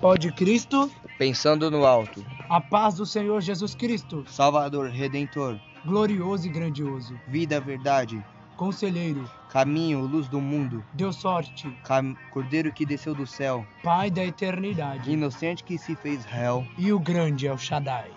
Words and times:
Pode 0.00 0.30
Cristo, 0.32 0.90
pensando 1.18 1.70
no 1.70 1.84
alto, 1.86 2.24
a 2.48 2.60
paz 2.60 2.94
do 2.96 3.06
Senhor 3.06 3.40
Jesus 3.40 3.74
Cristo, 3.74 4.24
Salvador, 4.28 4.88
Redentor, 4.90 5.58
glorioso 5.84 6.46
e 6.46 6.50
grandioso, 6.50 7.18
vida, 7.26 7.60
verdade, 7.60 8.22
conselheiro, 8.56 9.28
caminho, 9.48 10.00
luz 10.06 10.28
do 10.28 10.40
mundo, 10.40 10.84
Deus 10.92 11.16
sorte, 11.16 11.68
cam- 11.82 12.14
cordeiro 12.30 12.72
que 12.72 12.84
desceu 12.86 13.14
do 13.14 13.26
céu, 13.26 13.66
Pai 13.82 14.10
da 14.10 14.24
eternidade, 14.24 15.10
inocente 15.10 15.64
que 15.64 15.78
se 15.78 15.96
fez 15.96 16.24
réu, 16.24 16.66
e 16.78 16.92
o 16.92 16.98
grande 17.00 17.46
El 17.46 17.58
Shaddai. 17.58 18.10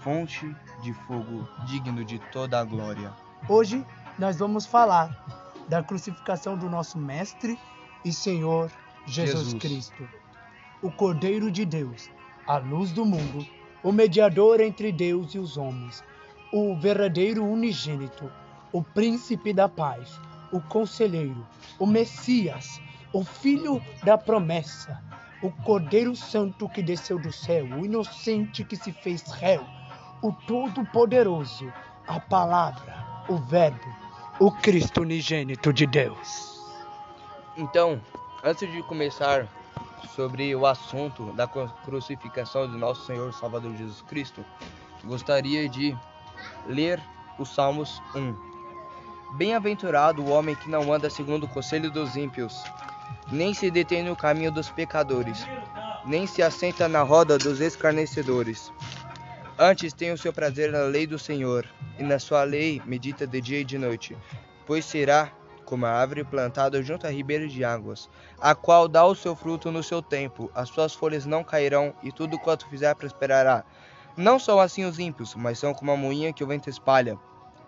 fonte 0.00 0.54
de 0.82 0.92
fogo, 0.92 1.46
digno 1.66 2.04
de 2.04 2.18
toda 2.32 2.58
a 2.60 2.64
glória. 2.64 3.12
Hoje 3.48 3.84
nós 4.18 4.38
vamos 4.38 4.66
falar 4.66 5.24
da 5.68 5.82
crucificação 5.82 6.56
do 6.56 6.68
nosso 6.68 6.98
Mestre 6.98 7.58
e 8.04 8.12
Senhor 8.12 8.70
Jesus, 9.06 9.44
Jesus. 9.44 9.62
Cristo, 9.62 10.08
o 10.82 10.90
Cordeiro 10.90 11.50
de 11.50 11.64
Deus, 11.64 12.10
a 12.46 12.56
luz 12.56 12.92
do 12.92 13.04
mundo, 13.04 13.46
o 13.82 13.92
mediador 13.92 14.60
entre 14.60 14.90
Deus 14.90 15.34
e 15.34 15.38
os 15.38 15.56
homens, 15.56 16.02
o 16.52 16.74
verdadeiro 16.76 17.44
unigênito, 17.44 18.30
o 18.72 18.82
príncipe 18.82 19.52
da 19.52 19.68
paz, 19.68 20.20
o 20.52 20.60
conselheiro, 20.60 21.46
o 21.78 21.86
Messias, 21.86 22.80
o 23.12 23.24
filho 23.24 23.82
da 24.04 24.16
promessa, 24.16 25.02
o 25.42 25.50
Cordeiro 25.50 26.14
Santo 26.14 26.68
que 26.68 26.82
desceu 26.82 27.18
do 27.18 27.32
céu, 27.32 27.64
o 27.66 27.84
inocente 27.84 28.64
que 28.64 28.76
se 28.76 28.92
fez 28.92 29.22
réu, 29.32 29.64
o 30.22 30.32
Todo-Poderoso, 30.32 31.72
a 32.06 32.20
palavra, 32.20 33.24
o 33.28 33.36
Verbo, 33.36 33.86
o 34.38 34.50
Cristo 34.50 35.02
unigênito 35.02 35.72
de 35.72 35.86
Deus. 35.86 36.60
Então, 37.56 38.00
antes 38.44 38.70
de 38.70 38.82
começar 38.82 39.46
sobre 40.08 40.54
o 40.54 40.66
assunto 40.66 41.32
da 41.32 41.46
cru- 41.46 41.72
crucificação 41.84 42.68
do 42.68 42.76
nosso 42.78 43.06
Senhor 43.06 43.32
Salvador 43.32 43.74
Jesus 43.76 44.02
Cristo, 44.02 44.44
gostaria 45.04 45.68
de 45.68 45.96
ler 46.66 47.00
os 47.38 47.48
Salmos 47.54 48.02
1. 48.14 48.34
Bem-aventurado 49.36 50.22
o 50.22 50.30
homem 50.30 50.54
que 50.56 50.68
não 50.68 50.92
anda 50.92 51.08
segundo 51.08 51.44
o 51.44 51.48
conselho 51.48 51.90
dos 51.90 52.16
ímpios, 52.16 52.54
nem 53.30 53.54
se 53.54 53.70
detém 53.70 54.02
no 54.02 54.16
caminho 54.16 54.50
dos 54.50 54.70
pecadores, 54.70 55.46
nem 56.04 56.26
se 56.26 56.42
assenta 56.42 56.88
na 56.88 57.02
roda 57.02 57.38
dos 57.38 57.60
escarnecedores. 57.60 58.72
Antes 59.58 59.92
tem 59.92 60.10
o 60.10 60.18
seu 60.18 60.32
prazer 60.32 60.72
na 60.72 60.80
lei 60.80 61.06
do 61.06 61.18
Senhor, 61.18 61.66
e 61.98 62.02
na 62.02 62.18
sua 62.18 62.42
lei 62.44 62.80
medita 62.86 63.26
de 63.26 63.40
dia 63.40 63.60
e 63.60 63.64
de 63.64 63.78
noite, 63.78 64.16
pois 64.66 64.84
será 64.84 65.30
como 65.70 65.86
a 65.86 65.92
árvore 65.92 66.24
plantada 66.24 66.82
junto 66.82 67.06
a 67.06 67.10
ribeiros 67.10 67.52
de 67.52 67.64
águas, 67.64 68.10
a 68.40 68.56
qual 68.56 68.88
dá 68.88 69.06
o 69.06 69.14
seu 69.14 69.36
fruto 69.36 69.70
no 69.70 69.84
seu 69.84 70.02
tempo, 70.02 70.50
as 70.52 70.68
suas 70.68 70.92
folhas 70.92 71.24
não 71.24 71.44
cairão, 71.44 71.94
e 72.02 72.10
tudo 72.10 72.36
quanto 72.40 72.68
fizer 72.68 72.92
prosperará. 72.96 73.64
Não 74.16 74.36
são 74.36 74.58
assim 74.58 74.84
os 74.84 74.98
ímpios, 74.98 75.36
mas 75.36 75.60
são 75.60 75.72
como 75.72 75.92
a 75.92 75.96
moinha 75.96 76.32
que 76.32 76.42
o 76.42 76.46
vento 76.48 76.68
espalha. 76.68 77.16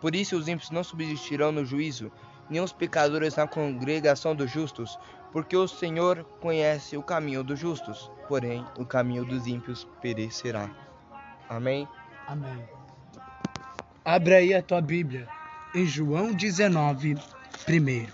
Por 0.00 0.16
isso 0.16 0.36
os 0.36 0.48
ímpios 0.48 0.72
não 0.72 0.82
subsistirão 0.82 1.52
no 1.52 1.64
juízo, 1.64 2.10
nem 2.50 2.60
os 2.60 2.72
pecadores 2.72 3.36
na 3.36 3.46
congregação 3.46 4.34
dos 4.34 4.50
justos, 4.50 4.98
porque 5.30 5.56
o 5.56 5.68
Senhor 5.68 6.24
conhece 6.40 6.96
o 6.96 7.04
caminho 7.04 7.44
dos 7.44 7.60
justos, 7.60 8.10
porém 8.26 8.66
o 8.76 8.84
caminho 8.84 9.24
dos 9.24 9.46
ímpios 9.46 9.86
perecerá. 10.00 10.68
Amém? 11.48 11.86
Amém. 12.26 12.68
Abre 14.04 14.34
aí 14.34 14.54
a 14.54 14.60
tua 14.60 14.80
Bíblia 14.80 15.28
em 15.72 15.86
João 15.86 16.32
19, 16.32 17.16
primeiro. 17.64 18.12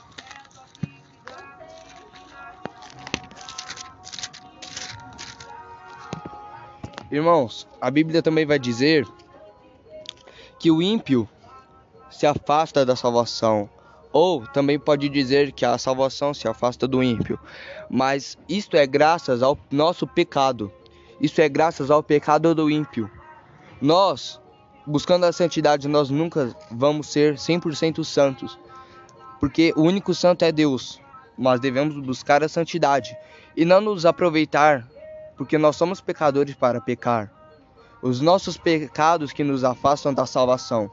Irmãos, 7.11 7.67
a 7.81 7.91
Bíblia 7.91 8.23
também 8.23 8.45
vai 8.45 8.59
dizer 8.59 9.07
que 10.59 10.71
o 10.71 10.83
ímpio 10.83 11.27
se 12.11 12.27
afasta 12.27 12.85
da 12.85 12.95
salvação, 12.95 13.71
ou 14.13 14.47
também 14.49 14.79
pode 14.79 15.09
dizer 15.09 15.53
que 15.53 15.65
a 15.65 15.79
salvação 15.79 16.35
se 16.35 16.47
afasta 16.47 16.87
do 16.87 17.03
ímpio. 17.03 17.39
Mas 17.89 18.37
isto 18.49 18.77
é 18.77 18.87
graças 18.87 19.43
ao 19.43 19.59
nosso 19.71 20.07
pecado. 20.07 20.71
Isso 21.21 21.41
é 21.41 21.49
graças 21.49 21.91
ao 21.91 22.03
pecado 22.03 22.55
do 22.55 22.71
ímpio. 22.71 23.11
Nós, 23.81 24.41
buscando 24.87 25.25
a 25.25 25.33
santidade, 25.33 25.89
nós 25.89 26.11
nunca 26.11 26.55
vamos 26.71 27.07
ser 27.07 27.37
100% 27.37 28.05
santos, 28.05 28.59
porque 29.41 29.73
o 29.77 29.83
único 29.83 30.15
santo 30.15 30.45
é 30.45 30.53
Deus. 30.53 31.01
Mas 31.37 31.61
devemos 31.61 31.95
buscar 32.05 32.43
a 32.43 32.49
santidade 32.49 33.17
e 33.57 33.65
não 33.65 33.81
nos 33.81 34.05
aproveitar 34.05 34.87
porque 35.37 35.57
nós 35.57 35.77
somos 35.77 36.01
pecadores 36.01 36.57
para 36.57 36.81
pecar. 36.81 37.31
Os 38.03 38.21
nossos 38.21 38.57
pecados 38.57 39.33
que 39.33 39.45
nos 39.45 39.63
afastam 39.63 40.13
da 40.13 40.27
salvação. 40.27 40.91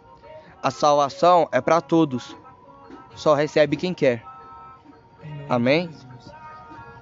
A 0.62 0.70
salvação 0.70 1.50
é 1.52 1.60
para 1.60 1.82
todos. 1.82 2.36
Só 3.16 3.34
recebe 3.34 3.76
quem 3.76 3.94
quer. 3.94 4.24
Amém? 5.50 5.90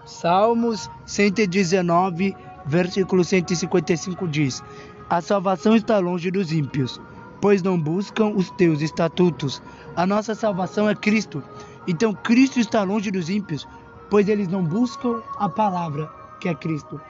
Salmos 0.06 0.90
119, 1.06 2.36
versículo 2.66 3.24
155 3.24 4.28
diz: 4.28 4.64
A 5.10 5.22
salvação 5.22 5.76
está 5.76 6.00
longe 6.00 6.30
dos 6.30 6.52
ímpios, 6.52 7.00
pois 7.44 7.62
não 7.62 7.78
buscam 7.78 8.28
os 8.30 8.50
teus 8.52 8.80
estatutos. 8.82 9.62
A 9.98 10.08
nossa 10.08 10.34
salvação 10.34 10.88
é 10.88 10.96
Cristo. 10.96 11.44
Então 11.86 12.14
Cristo 12.14 12.58
está 12.58 12.84
longe 12.84 13.12
dos 13.12 13.30
ímpios, 13.30 13.68
pois 14.10 14.30
eles 14.30 14.48
não 14.48 14.64
buscam 14.64 15.22
a 15.38 15.50
palavra 15.50 16.10
que 16.40 16.48
é 16.48 16.56
Cristo. 16.56 17.02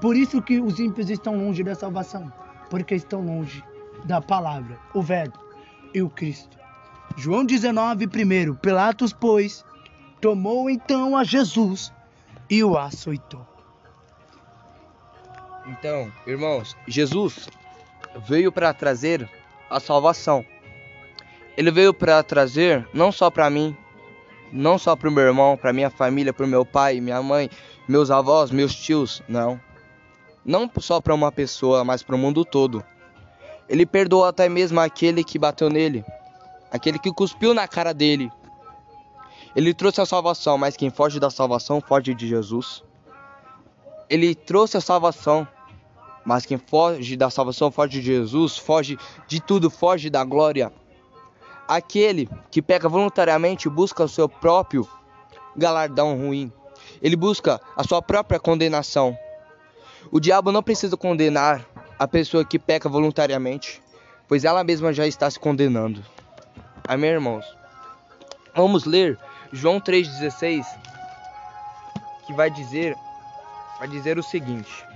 Por 0.00 0.16
isso 0.16 0.42
que 0.42 0.60
os 0.60 0.80
ímpios 0.80 1.08
estão 1.08 1.36
longe 1.36 1.62
da 1.62 1.76
salvação, 1.76 2.32
porque 2.68 2.96
estão 2.96 3.24
longe 3.24 3.62
da 4.06 4.20
palavra, 4.20 4.76
o 4.92 5.00
Verbo 5.00 5.38
e 5.94 6.02
o 6.02 6.10
Cristo. 6.10 6.58
João 7.16 7.44
19, 7.44 8.08
primeiro, 8.08 8.56
Pilatos, 8.56 9.12
pois, 9.12 9.64
tomou 10.20 10.68
então 10.68 11.16
a 11.16 11.22
Jesus 11.22 11.92
e 12.50 12.64
o 12.64 12.76
açoitou. 12.76 13.46
Então, 15.64 16.10
irmãos, 16.26 16.76
Jesus 16.88 17.48
veio 18.26 18.50
para 18.50 18.74
trazer 18.74 19.30
a 19.70 19.78
salvação. 19.78 20.44
Ele 21.56 21.70
veio 21.70 21.94
para 21.94 22.22
trazer 22.22 22.86
não 22.92 23.12
só 23.12 23.30
para 23.30 23.48
mim, 23.48 23.76
não 24.52 24.76
só 24.76 24.96
para 24.96 25.08
o 25.08 25.12
meu 25.12 25.24
irmão, 25.24 25.56
para 25.56 25.72
minha 25.72 25.90
família, 25.90 26.32
para 26.32 26.44
o 26.44 26.48
meu 26.48 26.64
pai, 26.64 27.00
minha 27.00 27.22
mãe, 27.22 27.48
meus 27.86 28.10
avós, 28.10 28.50
meus 28.50 28.74
tios, 28.74 29.22
não. 29.28 29.60
Não 30.44 30.70
só 30.78 31.00
para 31.00 31.14
uma 31.14 31.30
pessoa, 31.30 31.84
mas 31.84 32.02
para 32.02 32.16
o 32.16 32.18
mundo 32.18 32.44
todo. 32.44 32.84
Ele 33.68 33.86
perdoou 33.86 34.24
até 34.24 34.48
mesmo 34.48 34.80
aquele 34.80 35.22
que 35.22 35.38
bateu 35.38 35.70
nele, 35.70 36.04
aquele 36.72 36.98
que 36.98 37.12
cuspiu 37.12 37.54
na 37.54 37.68
cara 37.68 37.94
dele. 37.94 38.30
Ele 39.54 39.74
trouxe 39.74 40.00
a 40.00 40.06
salvação, 40.06 40.56
mas 40.56 40.76
quem 40.76 40.90
foge 40.90 41.20
da 41.20 41.30
salvação 41.30 41.80
foge 41.80 42.14
de 42.14 42.26
Jesus. 42.26 42.82
Ele 44.08 44.34
trouxe 44.34 44.76
a 44.76 44.80
salvação, 44.80 45.46
mas 46.24 46.46
quem 46.46 46.58
foge 46.58 47.16
da 47.16 47.30
salvação 47.30 47.70
foge 47.70 48.00
de 48.00 48.02
Jesus, 48.02 48.56
foge 48.56 48.98
de 49.26 49.40
tudo, 49.40 49.70
foge 49.70 50.10
da 50.10 50.24
glória. 50.24 50.72
Aquele 51.66 52.28
que 52.50 52.60
peca 52.60 52.88
voluntariamente 52.88 53.68
busca 53.68 54.04
o 54.04 54.08
seu 54.08 54.28
próprio 54.28 54.88
galardão 55.56 56.16
ruim. 56.16 56.52
Ele 57.00 57.16
busca 57.16 57.60
a 57.76 57.84
sua 57.84 58.02
própria 58.02 58.40
condenação. 58.40 59.16
O 60.10 60.18
diabo 60.18 60.50
não 60.50 60.62
precisa 60.62 60.96
condenar 60.96 61.64
a 61.98 62.08
pessoa 62.08 62.44
que 62.44 62.58
peca 62.58 62.88
voluntariamente, 62.88 63.82
pois 64.26 64.44
ela 64.44 64.64
mesma 64.64 64.92
já 64.92 65.06
está 65.06 65.30
se 65.30 65.38
condenando. 65.38 66.02
Amém, 66.88 67.10
irmãos? 67.10 67.44
Vamos 68.54 68.84
ler 68.84 69.18
João 69.52 69.80
3,16, 69.80 70.64
que 72.26 72.32
vai 72.32 72.50
dizer, 72.50 72.96
vai 73.78 73.88
dizer 73.88 74.18
o 74.18 74.22
seguinte. 74.22 74.89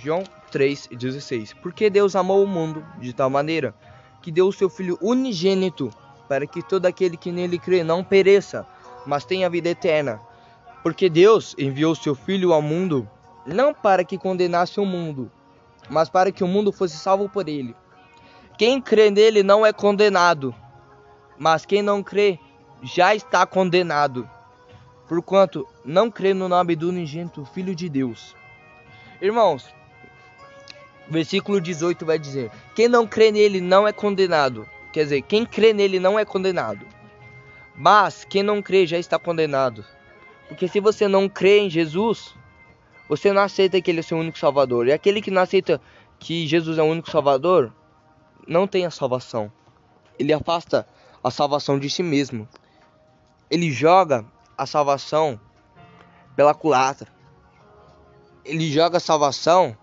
João 0.00 0.22
3,16 0.52 1.54
Porque 1.60 1.90
Deus 1.90 2.14
amou 2.14 2.42
o 2.42 2.46
mundo 2.46 2.84
de 2.98 3.12
tal 3.12 3.28
maneira 3.28 3.74
que 4.22 4.30
deu 4.30 4.48
o 4.48 4.52
seu 4.52 4.68
Filho 4.70 4.98
unigênito 5.00 5.90
para 6.28 6.46
que 6.46 6.62
todo 6.62 6.86
aquele 6.86 7.16
que 7.16 7.32
nele 7.32 7.58
crê 7.58 7.82
não 7.82 8.04
pereça, 8.04 8.66
mas 9.06 9.24
tenha 9.24 9.48
vida 9.48 9.70
eterna. 9.70 10.20
Porque 10.82 11.08
Deus 11.08 11.54
enviou 11.58 11.92
o 11.92 11.96
seu 11.96 12.14
Filho 12.14 12.52
ao 12.52 12.62
mundo 12.62 13.08
não 13.46 13.72
para 13.72 14.04
que 14.04 14.18
condenasse 14.18 14.78
o 14.78 14.84
mundo, 14.84 15.30
mas 15.88 16.08
para 16.08 16.30
que 16.30 16.44
o 16.44 16.48
mundo 16.48 16.70
fosse 16.70 16.96
salvo 16.96 17.28
por 17.28 17.48
ele. 17.48 17.74
Quem 18.58 18.80
crê 18.80 19.10
nele 19.10 19.42
não 19.42 19.64
é 19.64 19.72
condenado, 19.72 20.54
mas 21.38 21.64
quem 21.64 21.80
não 21.80 22.02
crê 22.02 22.38
já 22.82 23.14
está 23.14 23.46
condenado, 23.46 24.28
porquanto 25.08 25.66
não 25.84 26.10
crê 26.10 26.34
no 26.34 26.48
nome 26.48 26.76
do 26.76 26.88
unigênito 26.88 27.44
Filho 27.46 27.74
de 27.74 27.88
Deus. 27.88 28.36
Irmãos, 29.20 29.66
versículo 31.08 31.60
18 31.60 32.04
vai 32.04 32.18
dizer: 32.18 32.50
Quem 32.74 32.88
não 32.88 33.06
crê 33.06 33.30
nele 33.30 33.60
não 33.60 33.86
é 33.86 33.92
condenado. 33.92 34.68
Quer 34.92 35.04
dizer, 35.04 35.22
quem 35.22 35.44
crê 35.44 35.72
nele 35.72 35.98
não 35.98 36.18
é 36.18 36.24
condenado. 36.24 36.86
Mas 37.74 38.24
quem 38.24 38.42
não 38.42 38.60
crê 38.60 38.86
já 38.86 38.98
está 38.98 39.18
condenado, 39.18 39.84
Porque 40.48 40.66
se 40.66 40.80
você 40.80 41.06
não 41.06 41.28
crê 41.28 41.60
em 41.60 41.70
Jesus, 41.70 42.34
você 43.08 43.32
não 43.32 43.42
aceita 43.42 43.80
que 43.80 43.90
ele 43.90 44.00
é 44.00 44.02
seu 44.02 44.18
único 44.18 44.38
salvador. 44.38 44.86
E 44.86 44.92
aquele 44.92 45.22
que 45.22 45.30
não 45.30 45.42
aceita 45.42 45.80
que 46.18 46.46
Jesus 46.46 46.78
é 46.78 46.82
o 46.82 46.86
único 46.86 47.10
salvador, 47.10 47.72
não 48.46 48.66
tem 48.66 48.84
a 48.84 48.90
salvação. 48.90 49.52
Ele 50.18 50.32
afasta 50.32 50.88
a 51.22 51.30
salvação 51.30 51.78
de 51.78 51.88
si 51.88 52.02
mesmo. 52.02 52.48
Ele 53.50 53.70
joga 53.70 54.24
a 54.56 54.66
salvação 54.66 55.38
pela 56.34 56.54
culatra. 56.54 57.08
Ele 58.44 58.70
joga 58.72 58.96
a 58.96 59.00
salvação 59.00 59.76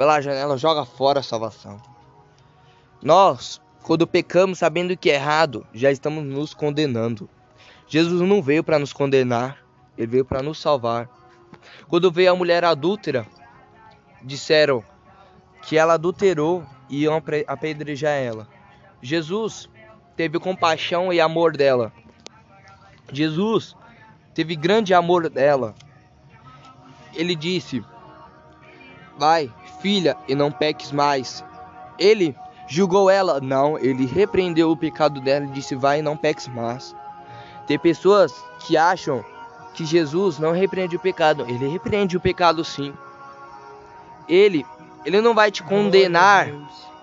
pela 0.00 0.18
janela, 0.18 0.56
joga 0.56 0.86
fora 0.86 1.20
a 1.20 1.22
salvação. 1.22 1.78
Nós, 3.02 3.60
quando 3.82 4.06
pecamos 4.06 4.58
sabendo 4.58 4.96
que 4.96 5.10
é 5.10 5.16
errado, 5.16 5.66
já 5.74 5.90
estamos 5.90 6.24
nos 6.24 6.54
condenando. 6.54 7.28
Jesus 7.86 8.22
não 8.22 8.40
veio 8.40 8.64
para 8.64 8.78
nos 8.78 8.94
condenar, 8.94 9.58
ele 9.98 10.06
veio 10.06 10.24
para 10.24 10.42
nos 10.42 10.58
salvar. 10.58 11.06
Quando 11.86 12.10
veio 12.10 12.32
a 12.32 12.34
mulher 12.34 12.64
adúltera, 12.64 13.26
disseram 14.22 14.82
que 15.66 15.76
ela 15.76 15.92
adulterou 15.92 16.64
e 16.88 17.02
iam 17.02 17.22
apedrejar 17.46 18.16
ela. 18.16 18.48
Jesus 19.02 19.68
teve 20.16 20.38
compaixão 20.38 21.12
e 21.12 21.20
amor 21.20 21.54
dela. 21.54 21.92
Jesus 23.12 23.76
teve 24.32 24.56
grande 24.56 24.94
amor 24.94 25.28
dela. 25.28 25.74
Ele 27.12 27.34
disse: 27.34 27.84
Vai, 29.18 29.52
filha, 29.80 30.16
e 30.28 30.34
não 30.34 30.50
peques 30.50 30.92
mais. 30.92 31.44
Ele 31.98 32.36
julgou 32.66 33.10
ela? 33.10 33.40
Não, 33.40 33.78
ele 33.78 34.06
repreendeu 34.06 34.70
o 34.70 34.76
pecado 34.76 35.20
dela 35.20 35.44
e 35.44 35.50
disse: 35.50 35.74
Vai, 35.74 35.98
e 35.98 36.02
não 36.02 36.16
peques 36.16 36.48
mais. 36.48 36.94
Tem 37.66 37.78
pessoas 37.78 38.32
que 38.60 38.76
acham 38.76 39.24
que 39.74 39.84
Jesus 39.84 40.38
não 40.38 40.52
repreende 40.52 40.96
o 40.96 41.00
pecado. 41.00 41.44
Ele 41.48 41.68
repreende 41.68 42.16
o 42.16 42.20
pecado 42.20 42.64
sim. 42.64 42.92
Ele, 44.28 44.66
ele 45.04 45.20
não 45.20 45.34
vai 45.34 45.50
te 45.50 45.62
condenar. 45.62 46.48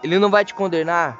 Ele 0.04 0.20
não 0.20 0.30
vai 0.30 0.46
te 0.46 0.54
condenar 0.54 1.20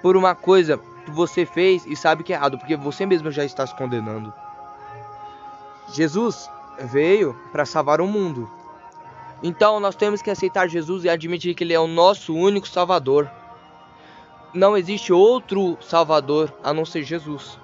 por 0.00 0.16
uma 0.16 0.34
coisa 0.34 0.78
que 1.04 1.10
você 1.10 1.44
fez 1.44 1.84
e 1.86 1.94
sabe 1.94 2.24
que 2.24 2.32
é 2.32 2.36
errado, 2.36 2.58
porque 2.58 2.76
você 2.76 3.04
mesmo 3.06 3.30
já 3.30 3.44
está 3.44 3.66
se 3.66 3.74
condenando. 3.74 4.32
Jesus 5.92 6.50
veio 6.78 7.36
para 7.50 7.66
salvar 7.66 8.00
o 8.00 8.06
mundo. 8.06 8.50
Então 9.42 9.80
nós 9.80 9.96
temos 9.96 10.22
que 10.22 10.30
aceitar 10.30 10.68
Jesus 10.68 11.04
e 11.04 11.08
admitir 11.08 11.54
que 11.54 11.64
ele 11.64 11.74
é 11.74 11.80
o 11.80 11.86
nosso 11.86 12.34
único 12.34 12.68
salvador. 12.68 13.30
Não 14.54 14.76
existe 14.76 15.12
outro 15.12 15.76
salvador 15.80 16.52
a 16.62 16.72
não 16.72 16.84
ser 16.84 17.02
Jesus. 17.02 17.58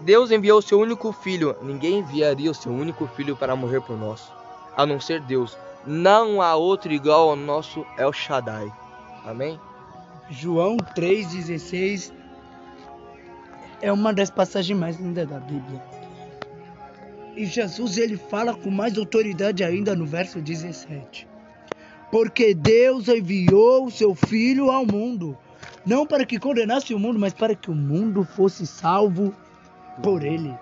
Deus 0.00 0.30
enviou 0.30 0.58
o 0.58 0.62
seu 0.62 0.80
único 0.80 1.12
filho. 1.12 1.54
Ninguém 1.62 1.98
enviaria 1.98 2.50
o 2.50 2.54
seu 2.54 2.72
único 2.72 3.06
filho 3.08 3.36
para 3.36 3.54
morrer 3.54 3.80
por 3.82 3.96
nós, 3.96 4.32
a 4.76 4.84
não 4.84 4.98
ser 4.98 5.20
Deus. 5.20 5.56
Não 5.86 6.42
há 6.42 6.56
outro 6.56 6.92
igual 6.92 7.30
ao 7.30 7.36
nosso 7.36 7.84
El 7.96 8.12
Shaddai. 8.12 8.72
Amém? 9.24 9.60
João 10.30 10.76
3,16 10.76 12.12
é 13.80 13.92
uma 13.92 14.12
das 14.12 14.30
passagens 14.30 14.78
mais 14.78 14.98
lindas 14.98 15.28
da 15.28 15.38
Bíblia. 15.38 15.82
E 17.34 17.46
Jesus 17.46 17.96
ele 17.96 18.16
fala 18.16 18.54
com 18.54 18.70
mais 18.70 18.96
autoridade 18.98 19.64
ainda 19.64 19.94
no 19.94 20.04
verso 20.04 20.40
17. 20.40 21.26
Porque 22.10 22.52
Deus 22.52 23.08
enviou 23.08 23.86
o 23.86 23.90
seu 23.90 24.14
filho 24.14 24.70
ao 24.70 24.84
mundo, 24.84 25.36
não 25.86 26.06
para 26.06 26.26
que 26.26 26.38
condenasse 26.38 26.92
o 26.92 26.98
mundo, 26.98 27.18
mas 27.18 27.32
para 27.32 27.54
que 27.54 27.70
o 27.70 27.74
mundo 27.74 28.22
fosse 28.22 28.66
salvo 28.66 29.34
por 30.02 30.22
ele. 30.22 30.54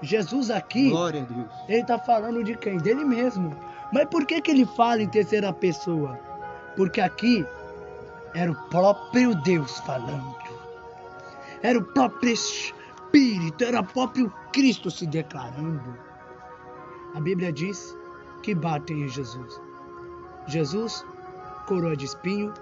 Jesus 0.00 0.50
aqui, 0.50 0.90
ele 1.68 1.80
está 1.80 1.98
falando 1.98 2.42
de 2.42 2.56
quem? 2.56 2.78
Dele 2.78 3.04
mesmo. 3.04 3.54
Mas 3.92 4.06
por 4.06 4.26
que, 4.26 4.40
que 4.40 4.50
ele 4.50 4.64
fala 4.64 5.02
em 5.02 5.08
terceira 5.08 5.52
pessoa? 5.52 6.18
Porque 6.76 7.00
aqui 7.00 7.44
era 8.34 8.50
o 8.50 8.68
próprio 8.68 9.34
Deus 9.42 9.78
falando. 9.80 10.34
Era 11.62 11.78
o 11.78 11.84
próprio 11.84 12.32
Espírito, 12.32 13.62
era 13.62 13.80
o 13.80 13.84
próprio 13.84 14.32
Cristo 14.52 14.90
se 14.90 15.06
declarando. 15.06 15.96
A 17.14 17.20
Bíblia 17.20 17.52
diz 17.52 17.96
que 18.42 18.54
batem 18.54 19.02
em 19.02 19.08
Jesus. 19.08 19.60
Jesus, 20.46 21.04
coroa 21.66 21.96
de 21.96 22.04
espinho, 22.04 22.52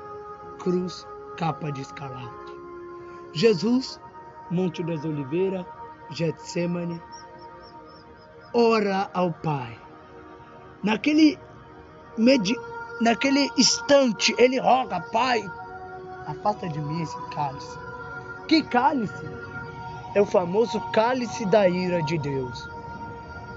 cruz, 0.59 1.07
capa 1.37 1.71
de 1.73 1.81
escarlate. 1.81 2.53
Jesus, 3.33 4.01
Monte 4.51 4.83
das 4.83 5.05
Oliveiras, 5.05 5.65
Getsemane, 6.11 7.01
ora 8.53 9.11
ao 9.15 9.33
Pai. 9.33 9.79
Naquele, 10.83 11.39
medi... 12.17 12.57
Naquele 13.01 13.49
instante, 13.57 14.35
ele 14.37 14.61
roga, 14.61 15.01
Pai, 15.11 15.43
afasta 16.27 16.69
de 16.69 16.79
mim 16.81 17.01
esse 17.01 17.17
cálice. 17.35 17.79
Que 18.47 18.63
cálice? 18.63 19.50
É 20.12 20.21
o 20.21 20.27
famoso 20.27 20.81
cálice 20.93 21.47
da 21.47 21.69
ira 21.69 22.03
de 22.03 22.19
Deus. 22.19 22.69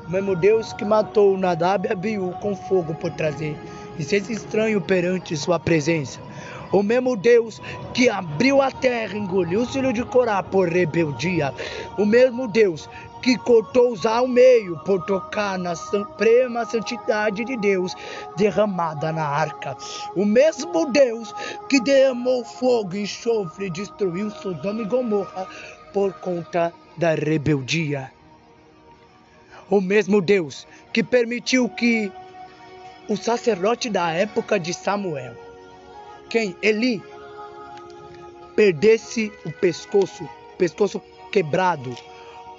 O 0.07 0.11
mesmo 0.11 0.35
Deus 0.35 0.71
que 0.73 0.85
matou 0.85 1.35
Nadab 1.37 1.87
e 1.87 1.91
Abiú 1.91 2.31
com 2.41 2.55
fogo 2.55 2.93
por 2.93 3.09
trazer 3.11 3.57
incenso 3.97 4.31
estranho 4.31 4.79
perante 4.79 5.35
sua 5.35 5.59
presença. 5.59 6.19
O 6.71 6.83
mesmo 6.83 7.15
Deus 7.15 7.61
que 7.93 8.09
abriu 8.09 8.61
a 8.61 8.69
terra, 8.69 9.17
engoliu 9.17 9.61
o 9.61 9.65
filho 9.65 9.93
de 9.93 10.03
Corá 10.03 10.43
por 10.43 10.69
rebeldia. 10.69 11.53
O 11.97 12.05
mesmo 12.05 12.47
Deus 12.47 12.89
que 13.21 13.37
cortou 13.37 13.93
os 13.93 14.05
ao 14.05 14.27
meio 14.27 14.77
por 14.79 15.03
tocar 15.05 15.57
na 15.57 15.75
suprema 15.75 16.65
santidade 16.65 17.45
de 17.45 17.55
Deus 17.57 17.95
derramada 18.35 19.11
na 19.11 19.25
arca. 19.25 19.77
O 20.15 20.25
mesmo 20.25 20.91
Deus 20.91 21.33
que 21.69 21.79
derramou 21.79 22.43
fogo 22.43 22.95
e 22.95 23.03
enxofre 23.03 23.67
e 23.67 23.71
destruiu 23.71 24.29
Sodoma 24.29 24.81
e 24.81 24.85
Gomorra 24.85 25.47
por 25.93 26.11
conta 26.13 26.73
da 26.97 27.13
rebeldia. 27.13 28.11
O 29.69 29.79
mesmo 29.79 30.21
Deus 30.21 30.67
que 30.91 31.03
permitiu 31.03 31.69
que 31.69 32.11
o 33.07 33.15
sacerdote 33.15 33.89
da 33.89 34.11
época 34.11 34.59
de 34.59 34.73
Samuel, 34.73 35.35
quem 36.29 36.55
Eli, 36.61 37.01
perdesse 38.55 39.31
o 39.45 39.51
pescoço, 39.51 40.27
pescoço 40.57 41.01
quebrado, 41.31 41.95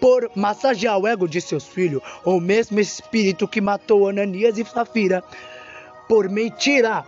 por 0.00 0.30
massagear 0.34 0.98
o 0.98 1.06
ego 1.06 1.28
de 1.28 1.40
seus 1.40 1.66
filhos, 1.66 2.02
o 2.24 2.40
mesmo 2.40 2.78
espírito 2.78 3.48
que 3.48 3.60
matou 3.60 4.08
Ananias 4.08 4.58
e 4.58 4.64
Safira 4.64 5.22
por 6.08 6.28
mentira. 6.28 7.04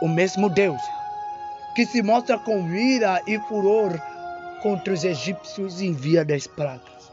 O 0.00 0.08
mesmo 0.08 0.48
Deus 0.48 0.80
que 1.78 1.86
se 1.86 2.02
mostra 2.02 2.36
com 2.36 2.74
ira 2.74 3.22
e 3.24 3.38
furor 3.38 3.92
contra 4.60 4.92
os 4.92 5.04
egípcios 5.04 5.80
e 5.80 5.86
envia 5.86 6.24
dez 6.24 6.44
pragas. 6.44 7.12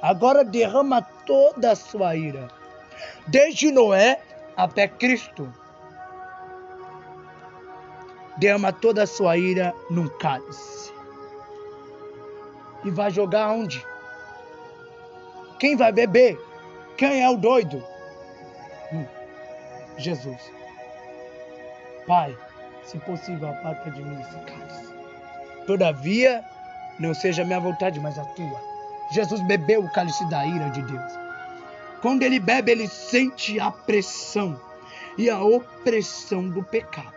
Agora 0.00 0.44
derrama 0.44 1.02
toda 1.02 1.72
a 1.72 1.74
sua 1.74 2.14
ira, 2.14 2.46
desde 3.26 3.72
Noé 3.72 4.20
até 4.56 4.86
Cristo. 4.86 5.52
Derrama 8.36 8.72
toda 8.72 9.02
a 9.02 9.06
sua 9.08 9.36
ira 9.36 9.74
num 9.90 10.06
cálice. 10.06 10.92
E 12.84 12.90
vai 12.92 13.10
jogar 13.10 13.50
onde? 13.50 13.84
Quem 15.58 15.74
vai 15.74 15.90
beber? 15.90 16.40
Quem 16.96 17.24
é 17.24 17.28
o 17.28 17.36
doido? 17.36 17.82
Hum, 18.92 19.04
Jesus. 19.98 20.52
Pai, 22.06 22.38
se 22.86 22.98
possível, 22.98 23.48
aparta 23.48 23.90
de 23.90 24.02
mim 24.02 24.20
esse 24.20 24.38
cálice. 24.44 24.94
Todavia, 25.66 26.44
não 26.98 27.12
seja 27.12 27.42
a 27.42 27.44
minha 27.44 27.60
vontade, 27.60 27.98
mas 28.00 28.18
a 28.18 28.24
tua. 28.24 28.60
Jesus 29.12 29.40
bebeu 29.42 29.84
o 29.84 29.92
cálice 29.92 30.24
da 30.30 30.46
ira 30.46 30.70
de 30.70 30.82
Deus. 30.82 31.12
Quando 32.00 32.22
ele 32.22 32.38
bebe, 32.38 32.72
ele 32.72 32.88
sente 32.88 33.58
a 33.58 33.70
pressão 33.70 34.60
e 35.18 35.28
a 35.30 35.42
opressão 35.42 36.48
do 36.48 36.62
pecado, 36.62 37.14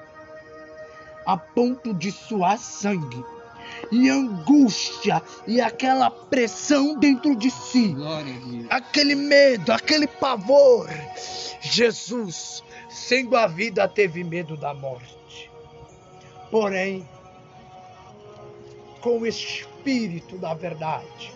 a 1.25 1.37
ponto 1.37 1.93
de 1.93 2.11
suar 2.11 2.57
sangue 2.57 3.23
e 3.91 4.09
angústia 4.09 5.21
e 5.45 5.61
aquela 5.61 6.09
pressão 6.09 6.97
dentro 6.97 7.35
de 7.35 7.51
si, 7.51 7.95
aquele 8.69 9.15
medo, 9.15 9.71
aquele 9.71 10.07
pavor. 10.07 10.89
Jesus, 11.61 12.63
sendo 12.89 13.35
a 13.35 13.47
vida, 13.47 13.87
teve 13.87 14.23
medo 14.23 14.55
da 14.55 14.73
morte. 14.73 15.18
Porém, 16.51 17.07
com 19.01 19.19
o 19.19 19.27
espírito 19.27 20.37
da 20.37 20.53
verdade, 20.53 21.31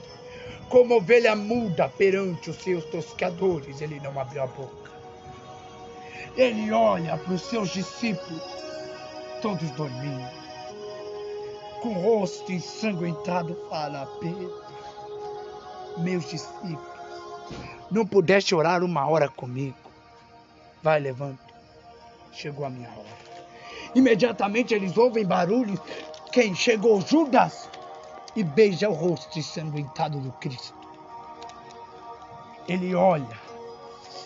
como 0.70 0.96
ovelha 0.96 1.36
muda 1.36 1.88
perante 1.88 2.50
os 2.50 2.58
seus 2.58 2.84
tosqueadores, 2.86 3.80
ele 3.80 4.00
não 4.00 4.20
abriu 4.20 4.44
a 4.44 4.48
boca. 4.48 4.92
Ele 6.36 6.72
olha 6.72 7.16
para 7.16 7.34
os 7.34 7.44
seus 7.44 7.70
discípulos, 7.70 8.42
todos 9.42 9.70
dormindo, 9.72 10.32
com 11.82 11.90
o 11.90 12.02
rosto 12.02 12.52
ensanguentado, 12.52 13.56
fala: 13.70 14.08
Pedro, 14.20 14.64
meus 16.00 16.28
discípulos, 16.28 16.80
não 17.92 18.06
pudeste 18.08 18.56
orar 18.56 18.84
uma 18.84 19.08
hora 19.08 19.30
comigo. 19.30 19.78
Vai, 20.82 21.00
levanta. 21.00 21.54
Chegou 22.32 22.66
a 22.66 22.70
minha 22.70 22.90
hora. 22.90 23.33
Imediatamente 23.96 24.74
eles 24.74 24.98
ouvem 24.98 25.26
barulhos. 25.26 25.80
Quem 26.32 26.56
chegou? 26.56 27.02
Judas. 27.02 27.70
E 28.36 28.44
beija 28.44 28.90
o 28.90 28.94
rosto 28.94 29.38
ensanguentado 29.38 30.20
do 30.20 30.32
Cristo. 30.34 30.74
Ele 32.68 32.96
olha 32.96 33.44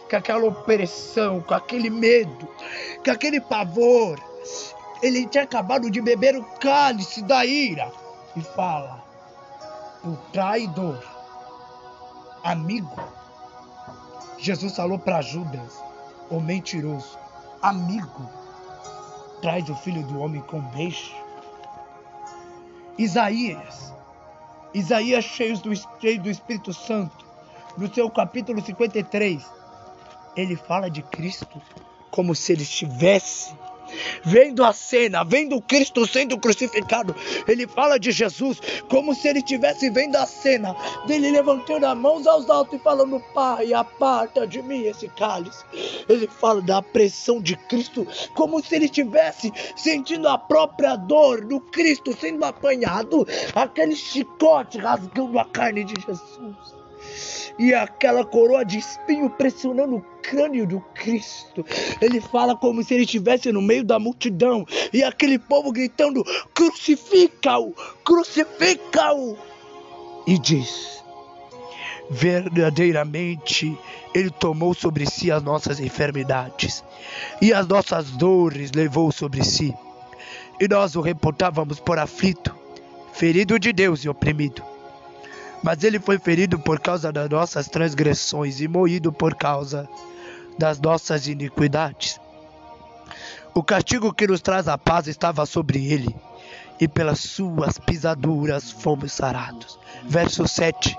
com 0.10 0.16
aquela 0.16 0.46
opressão, 0.46 1.42
com 1.42 1.54
aquele 1.54 1.90
medo, 1.90 2.48
com 3.04 3.12
aquele 3.12 3.42
pavor. 3.42 4.18
Ele 5.02 5.28
tinha 5.28 5.44
acabado 5.44 5.92
de 5.92 6.02
beber 6.02 6.36
o 6.38 6.44
cálice 6.60 7.22
da 7.22 7.46
ira 7.46 7.92
e 8.36 8.42
fala: 8.42 9.04
O 10.04 10.16
traidor, 10.32 11.04
amigo. 12.44 13.18
Jesus 14.38 14.76
falou 14.76 15.00
para 15.00 15.22
Judas, 15.22 15.84
o 16.30 16.40
mentiroso, 16.40 17.18
amigo, 17.62 18.30
traz 19.42 19.70
o 19.70 19.76
filho 19.76 20.04
do 20.04 20.20
homem 20.20 20.42
com 20.42 20.60
beijo. 20.62 21.16
Isaías, 22.98 23.94
Isaías 24.74 25.24
cheio 25.24 25.58
do, 25.60 25.72
cheio 26.00 26.22
do 26.22 26.30
Espírito 26.30 26.74
Santo, 26.74 27.26
no 27.78 27.94
seu 27.94 28.10
capítulo 28.10 28.62
53, 28.62 29.46
ele 30.36 30.56
fala 30.56 30.90
de 30.90 31.04
Cristo 31.04 31.62
como 32.10 32.34
se 32.34 32.54
ele 32.54 32.64
estivesse 32.64 33.56
vendo 34.24 34.64
a 34.64 34.74
cena, 34.74 35.24
vendo 35.24 35.62
Cristo 35.62 36.06
sendo 36.08 36.38
crucificado. 36.38 37.16
Ele 37.48 37.68
fala 37.68 38.00
de 38.00 38.12
Jesus 38.12 38.60
como 38.90 39.14
se 39.14 39.28
ele 39.28 39.40
estivesse 39.40 39.90
vendo 39.90 40.16
a 40.16 40.26
cena 40.26 40.76
dele 41.06 41.32
levantando 41.32 41.86
as 41.86 41.98
mãos 41.98 42.28
aos 42.28 42.50
altos 42.50 42.80
e 42.80 42.84
falando: 42.84 43.20
Pai, 43.34 43.74
aparta 43.74 44.48
de 44.48 44.62
mim 44.62 44.84
esse 44.84 45.08
cálice. 45.10 45.64
Ele 46.08 46.28
fala 46.28 46.62
da 46.62 46.82
pressão 46.82 47.42
de 47.42 47.56
Cristo 47.56 48.08
como 48.34 48.64
se 48.64 48.76
ele 48.76 48.86
estivesse 48.86 49.52
sentindo 49.76 50.28
a 50.28 50.38
própria 50.38 50.96
dor 50.96 51.46
do 51.46 51.60
Cristo 51.60 52.16
sendo 52.18 52.44
apanhado, 52.44 53.28
aquele 53.56 53.96
chicote 53.96 54.78
rasgando 54.78 55.38
a 55.40 55.46
carne 55.46 55.84
de 55.84 55.94
Jesus 56.06 56.77
e 57.58 57.74
aquela 57.74 58.24
coroa 58.24 58.64
de 58.64 58.78
espinho 58.78 59.30
pressionando 59.30 59.98
o 59.98 60.06
crânio 60.22 60.68
do 60.68 60.80
Cristo. 60.94 61.66
Ele 62.02 62.22
fala 62.22 62.56
como 62.56 62.84
se 62.84 62.94
ele 62.94 63.04
estivesse 63.04 63.52
no 63.52 63.62
meio 63.62 63.84
da 63.84 64.00
multidão 64.00 64.66
e 64.94 65.04
aquele 65.04 65.40
povo 65.40 65.72
gritando: 65.72 66.24
crucifica-o, 66.54 67.74
crucifica-o. 68.04 69.38
E 70.28 70.38
diz: 70.38 71.04
verdadeiramente 72.10 73.78
ele 74.14 74.30
tomou 74.30 74.74
sobre 74.74 75.06
si 75.06 75.32
as 75.32 75.44
nossas 75.44 75.80
enfermidades 75.80 76.84
e 77.42 77.54
as 77.54 77.68
nossas 77.68 78.12
dores 78.12 78.72
levou 78.72 79.12
sobre 79.12 79.44
si. 79.44 79.74
E 80.60 80.68
nós 80.68 80.96
o 80.96 81.02
reputávamos 81.02 81.80
por 81.80 82.00
aflito, 82.00 82.56
ferido 83.14 83.60
de 83.60 83.72
Deus 83.72 84.04
e 84.04 84.10
oprimido 84.10 84.64
mas 85.64 85.84
ele 85.84 86.00
foi 86.00 86.18
ferido 86.20 86.60
por 86.60 86.80
causa 86.80 87.12
das 87.12 87.30
nossas 87.30 87.68
transgressões 87.68 88.62
e 88.62 88.68
moído 88.68 89.12
por 89.12 89.36
causa 89.36 89.88
das 90.58 90.80
nossas 90.80 91.28
iniquidades. 91.28 92.20
O 93.54 93.64
castigo 93.64 94.14
que 94.14 94.28
nos 94.28 94.42
traz 94.42 94.68
a 94.68 94.78
paz 94.78 95.08
estava 95.08 95.46
sobre 95.46 95.92
ele, 95.92 96.16
e 96.80 96.88
pelas 96.88 97.20
suas 97.20 97.78
pisaduras 97.80 98.72
fomos 98.72 99.12
sarados. 99.14 99.80
Verso 100.04 100.48
7. 100.48 100.96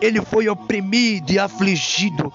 Ele 0.00 0.22
foi 0.22 0.48
oprimido 0.48 1.30
e 1.30 1.38
afligido, 1.38 2.32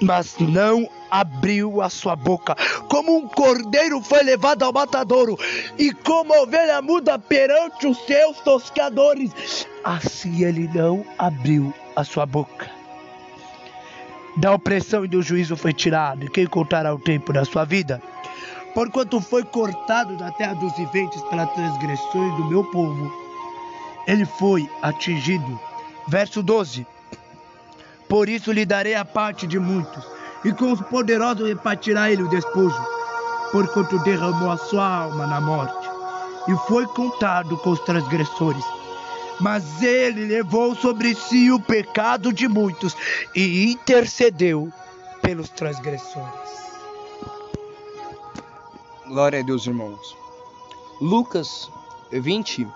mas 0.00 0.36
não 0.38 0.88
abriu 1.10 1.80
a 1.80 1.88
sua 1.88 2.16
boca. 2.16 2.54
Como 2.88 3.16
um 3.16 3.28
cordeiro 3.28 4.00
foi 4.02 4.22
levado 4.22 4.62
ao 4.62 4.72
matadouro, 4.72 5.38
e 5.78 5.92
como 5.92 6.34
ovelha 6.42 6.80
muda 6.82 7.18
perante 7.18 7.86
os 7.86 7.98
seus 8.06 8.38
toscadores, 8.40 9.66
assim 9.84 10.44
ele 10.44 10.68
não 10.74 11.04
abriu 11.18 11.72
a 11.96 12.04
sua 12.04 12.26
boca. 12.26 12.70
Da 14.36 14.52
opressão 14.52 15.04
e 15.04 15.08
do 15.08 15.20
juízo 15.20 15.56
foi 15.56 15.72
tirado, 15.72 16.24
e 16.24 16.30
quem 16.30 16.46
contará 16.46 16.94
o 16.94 16.98
tempo 16.98 17.32
da 17.32 17.44
sua 17.44 17.64
vida? 17.64 18.00
Porquanto 18.74 19.20
foi 19.20 19.42
cortado 19.42 20.16
da 20.16 20.30
terra 20.30 20.54
dos 20.54 20.76
viventes 20.76 21.20
pelas 21.22 21.52
transgressões 21.54 22.36
do 22.36 22.44
meu 22.44 22.62
povo, 22.64 23.12
ele 24.06 24.24
foi 24.24 24.70
atingido. 24.80 25.58
Verso 26.06 26.42
12: 26.42 26.86
Por 28.08 28.28
isso 28.28 28.52
lhe 28.52 28.64
darei 28.64 28.94
a 28.94 29.04
parte 29.04 29.46
de 29.46 29.58
muitos 29.58 30.17
e 30.44 30.52
com 30.52 30.72
os 30.72 30.80
poderosos 30.80 31.48
repartirá 31.48 32.10
ele 32.10 32.22
o 32.22 32.28
despojo, 32.28 32.80
porquanto 33.50 33.98
derramou 34.00 34.50
a 34.50 34.56
sua 34.56 35.02
alma 35.04 35.26
na 35.26 35.40
morte, 35.40 35.88
e 36.48 36.54
foi 36.66 36.86
contado 36.86 37.56
com 37.58 37.70
os 37.70 37.80
transgressores. 37.80 38.64
Mas 39.40 39.82
ele 39.82 40.26
levou 40.26 40.74
sobre 40.74 41.14
si 41.14 41.50
o 41.50 41.60
pecado 41.60 42.32
de 42.32 42.48
muitos 42.48 42.96
e 43.34 43.70
intercedeu 43.72 44.72
pelos 45.22 45.48
transgressores. 45.50 46.48
Glória 49.06 49.40
a 49.40 49.42
Deus, 49.42 49.66
irmãos. 49.66 50.16
Lucas 51.00 51.70
20, 52.10 52.66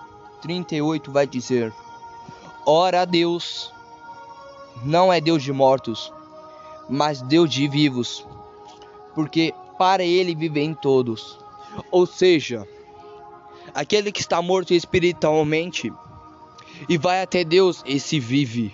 38 0.41 1.11
vai 1.11 1.27
dizer: 1.27 1.73
Ora, 2.65 3.05
Deus 3.05 3.73
não 4.83 5.11
é 5.11 5.19
Deus 5.19 5.43
de 5.43 5.51
mortos, 5.51 6.11
mas 6.89 7.21
Deus 7.21 7.49
de 7.49 7.67
vivos, 7.67 8.25
porque 9.15 9.53
para 9.77 10.03
ele 10.03 10.35
vivem 10.35 10.73
todos. 10.73 11.37
Ou 11.91 12.05
seja, 12.05 12.67
aquele 13.73 14.11
que 14.11 14.21
está 14.21 14.41
morto 14.41 14.73
espiritualmente 14.73 15.91
e 16.87 16.97
vai 16.97 17.21
até 17.21 17.43
Deus, 17.43 17.83
esse 17.85 18.19
vive. 18.19 18.73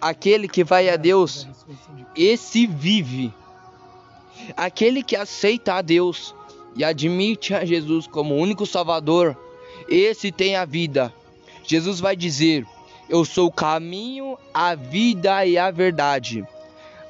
Aquele 0.00 0.46
que 0.46 0.62
vai 0.62 0.88
a 0.88 0.96
Deus, 0.96 1.48
esse 2.14 2.66
vive. 2.66 3.32
Aquele 4.56 5.02
que 5.02 5.16
aceita 5.16 5.74
a 5.74 5.82
Deus 5.82 6.34
e 6.76 6.84
admite 6.84 7.54
a 7.54 7.64
Jesus 7.64 8.06
como 8.06 8.36
único 8.36 8.66
Salvador, 8.66 9.36
esse 9.88 10.30
tem 10.30 10.56
a 10.56 10.64
vida. 10.64 11.12
Jesus 11.64 11.98
vai 11.98 12.14
dizer: 12.14 12.66
eu 13.08 13.24
sou 13.24 13.48
o 13.48 13.52
caminho, 13.52 14.36
a 14.52 14.74
vida 14.74 15.44
e 15.46 15.56
a 15.56 15.70
verdade. 15.70 16.46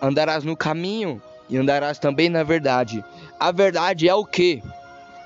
Andarás 0.00 0.44
no 0.44 0.56
caminho 0.56 1.22
e 1.48 1.56
andarás 1.56 1.98
também 1.98 2.28
na 2.28 2.42
verdade. 2.42 3.04
A 3.40 3.50
verdade 3.50 4.08
é 4.08 4.14
o 4.14 4.24
que? 4.24 4.62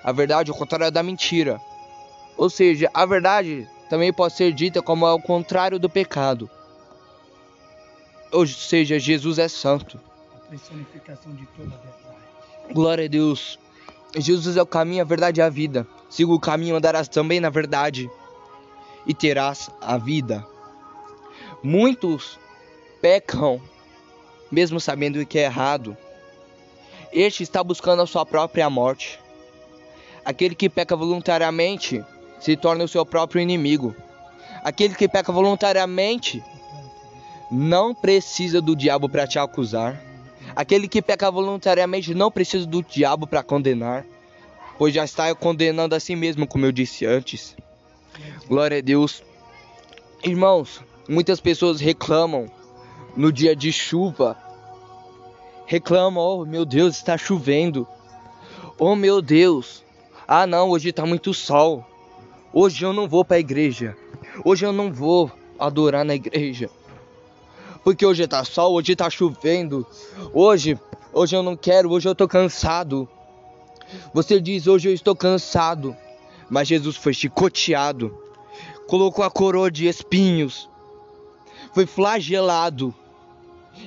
A 0.04 0.12
verdade 0.12 0.50
é 0.50 0.54
o 0.54 0.56
contrário 0.56 0.90
da 0.92 1.02
mentira. 1.02 1.60
Ou 2.36 2.48
seja, 2.48 2.88
a 2.94 3.04
verdade 3.04 3.68
também 3.88 4.12
pode 4.12 4.34
ser 4.34 4.52
dita 4.52 4.80
como 4.80 5.06
é 5.06 5.12
o 5.12 5.20
contrário 5.20 5.78
do 5.78 5.90
pecado. 5.90 6.48
Ou 8.32 8.46
seja, 8.46 8.98
Jesus 8.98 9.38
é 9.38 9.48
santo. 9.48 10.00
A 10.34 10.50
personificação 10.50 11.34
de 11.34 11.46
toda 11.46 11.74
a 11.74 11.78
verdade. 11.78 12.72
Glória 12.72 13.04
a 13.06 13.08
Deus. 13.08 13.58
Jesus 14.16 14.56
é 14.56 14.62
o 14.62 14.66
caminho, 14.66 15.02
a 15.02 15.04
verdade 15.04 15.40
e 15.40 15.42
a 15.42 15.48
vida. 15.48 15.86
Siga 16.08 16.32
o 16.32 16.40
caminho, 16.40 16.76
andarás 16.76 17.08
também 17.08 17.40
na 17.40 17.50
verdade 17.50 18.10
e 19.06 19.14
terás 19.14 19.70
a 19.80 19.98
vida. 19.98 20.46
Muitos 21.62 22.38
pecam, 23.02 23.60
mesmo 24.50 24.80
sabendo 24.80 25.24
que 25.26 25.38
é 25.38 25.44
errado. 25.44 25.96
Este 27.12 27.42
está 27.42 27.62
buscando 27.62 28.02
a 28.02 28.06
sua 28.06 28.24
própria 28.24 28.70
morte. 28.70 29.18
Aquele 30.24 30.54
que 30.54 30.68
peca 30.68 30.96
voluntariamente 30.96 32.04
se 32.40 32.56
torna 32.56 32.84
o 32.84 32.88
seu 32.88 33.04
próprio 33.04 33.42
inimigo. 33.42 33.94
Aquele 34.62 34.94
que 34.94 35.08
peca 35.08 35.32
voluntariamente 35.32 36.42
não 37.50 37.94
precisa 37.94 38.60
do 38.60 38.76
diabo 38.76 39.08
para 39.08 39.26
te 39.26 39.38
acusar. 39.38 40.00
Aquele 40.54 40.88
que 40.88 41.02
peca 41.02 41.30
voluntariamente 41.30 42.14
não 42.14 42.30
precisa 42.30 42.66
do 42.66 42.82
diabo 42.82 43.26
para 43.26 43.42
condenar, 43.42 44.04
pois 44.78 44.94
já 44.94 45.04
está 45.04 45.34
condenando 45.34 45.94
a 45.94 46.00
si 46.00 46.16
mesmo, 46.16 46.46
como 46.46 46.64
eu 46.64 46.72
disse 46.72 47.04
antes. 47.04 47.56
Glória 48.48 48.78
a 48.78 48.80
Deus. 48.80 49.22
Irmãos, 50.22 50.80
Muitas 51.10 51.40
pessoas 51.40 51.80
reclamam 51.80 52.48
no 53.16 53.32
dia 53.32 53.56
de 53.56 53.72
chuva. 53.72 54.38
Reclamam, 55.66 56.22
oh 56.22 56.46
meu 56.46 56.64
Deus, 56.64 56.94
está 56.94 57.18
chovendo. 57.18 57.84
Oh 58.78 58.94
meu 58.94 59.20
Deus, 59.20 59.82
ah 60.28 60.46
não, 60.46 60.70
hoje 60.70 60.90
está 60.90 61.04
muito 61.04 61.34
sol. 61.34 61.84
Hoje 62.52 62.84
eu 62.84 62.92
não 62.92 63.08
vou 63.08 63.24
para 63.24 63.38
a 63.38 63.40
igreja. 63.40 63.96
Hoje 64.44 64.64
eu 64.64 64.72
não 64.72 64.92
vou 64.92 65.28
adorar 65.58 66.04
na 66.04 66.14
igreja. 66.14 66.70
Porque 67.82 68.06
hoje 68.06 68.22
está 68.22 68.44
sol, 68.44 68.74
hoje 68.74 68.92
está 68.92 69.10
chovendo. 69.10 69.84
Hoje, 70.32 70.78
hoje 71.12 71.34
eu 71.34 71.42
não 71.42 71.56
quero, 71.56 71.90
hoje 71.90 72.06
eu 72.06 72.12
estou 72.12 72.28
cansado. 72.28 73.08
Você 74.14 74.40
diz 74.40 74.68
hoje 74.68 74.88
eu 74.88 74.94
estou 74.94 75.16
cansado, 75.16 75.96
mas 76.48 76.68
Jesus 76.68 76.94
foi 76.94 77.12
chicoteado, 77.12 78.16
colocou 78.86 79.24
a 79.24 79.30
coroa 79.30 79.72
de 79.72 79.88
espinhos, 79.88 80.69
foi 81.72 81.86
flagelado. 81.86 82.94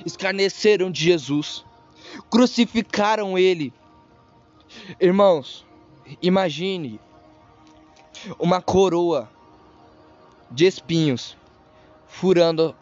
Escarneceram 0.04 0.90
de 0.90 1.04
Jesus. 1.04 1.64
Crucificaram 2.30 3.38
ele. 3.38 3.72
Irmãos, 5.00 5.64
imagine 6.22 7.00
uma 8.38 8.60
coroa 8.60 9.28
de 10.50 10.66
espinhos 10.66 11.36
furando 12.06 12.74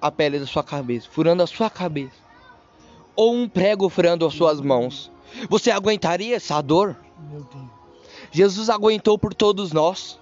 a 0.00 0.10
pele 0.10 0.38
da 0.38 0.46
sua 0.46 0.62
cabeça, 0.62 1.08
furando 1.10 1.42
a 1.42 1.46
sua 1.46 1.70
cabeça, 1.70 2.16
ou 3.16 3.34
um 3.34 3.48
prego 3.48 3.88
furando 3.88 4.26
as 4.26 4.34
suas 4.34 4.60
mãos. 4.60 5.10
Você 5.48 5.70
aguentaria 5.70 6.36
essa 6.36 6.60
dor? 6.60 6.96
Jesus 8.30 8.68
aguentou 8.68 9.18
por 9.18 9.34
todos 9.34 9.72
nós. 9.72 10.18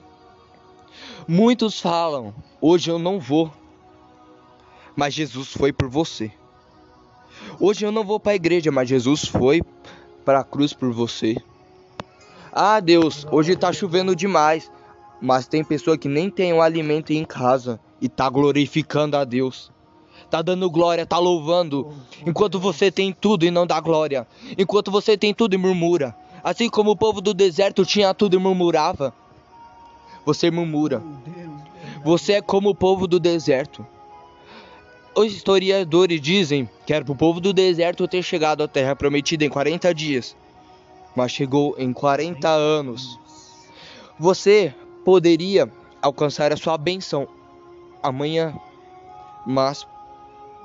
Muitos 1.28 1.80
falam: 1.80 2.34
hoje 2.60 2.90
eu 2.90 2.98
não 2.98 3.18
vou, 3.18 3.52
mas 4.96 5.12
Jesus 5.12 5.52
foi 5.52 5.72
por 5.72 5.88
você. 5.88 6.32
Hoje 7.60 7.84
eu 7.84 7.92
não 7.92 8.02
vou 8.02 8.18
para 8.18 8.32
a 8.32 8.36
igreja, 8.36 8.72
mas 8.72 8.88
Jesus 8.88 9.26
foi 9.26 9.62
para 10.24 10.40
a 10.40 10.44
cruz 10.44 10.72
por 10.72 10.90
você. 10.90 11.36
Ah, 12.50 12.80
Deus, 12.80 13.26
hoje 13.30 13.52
está 13.52 13.72
chovendo 13.72 14.16
demais, 14.16 14.72
mas 15.20 15.46
tem 15.46 15.62
pessoa 15.62 15.98
que 15.98 16.08
nem 16.08 16.30
tem 16.30 16.52
um 16.52 16.62
alimento 16.62 17.12
em 17.12 17.24
casa 17.24 17.78
e 18.00 18.08
tá 18.08 18.28
glorificando 18.30 19.16
a 19.16 19.24
Deus. 19.24 19.70
Tá 20.30 20.42
dando 20.42 20.68
glória, 20.70 21.06
tá 21.06 21.18
louvando, 21.18 21.92
enquanto 22.26 22.58
você 22.58 22.90
tem 22.90 23.12
tudo 23.12 23.44
e 23.44 23.50
não 23.50 23.66
dá 23.66 23.78
glória. 23.78 24.26
Enquanto 24.58 24.90
você 24.90 25.16
tem 25.16 25.32
tudo 25.32 25.54
e 25.54 25.58
murmura. 25.58 26.16
Assim 26.42 26.68
como 26.68 26.92
o 26.92 26.96
povo 26.96 27.20
do 27.20 27.34
deserto 27.34 27.84
tinha 27.84 28.14
tudo 28.14 28.34
e 28.34 28.38
murmurava. 28.38 29.12
Você 30.24 30.50
murmura. 30.50 31.02
Você 32.04 32.34
é 32.34 32.42
como 32.42 32.70
o 32.70 32.74
povo 32.74 33.06
do 33.06 33.20
deserto. 33.20 33.86
Os 35.16 35.32
historiadores 35.32 36.20
dizem 36.20 36.68
que 36.84 36.92
era 36.92 37.02
para 37.02 37.12
o 37.12 37.16
povo 37.16 37.40
do 37.40 37.50
deserto 37.50 38.06
ter 38.06 38.22
chegado 38.22 38.62
à 38.62 38.68
terra 38.68 38.94
prometida 38.94 39.46
em 39.46 39.48
40 39.48 39.94
dias, 39.94 40.36
mas 41.16 41.32
chegou 41.32 41.74
em 41.78 41.90
40 41.90 42.46
anos. 42.46 43.18
Você 44.18 44.74
poderia 45.06 45.72
alcançar 46.02 46.52
a 46.52 46.56
sua 46.58 46.76
benção 46.76 47.26
amanhã, 48.02 48.54
mas 49.46 49.86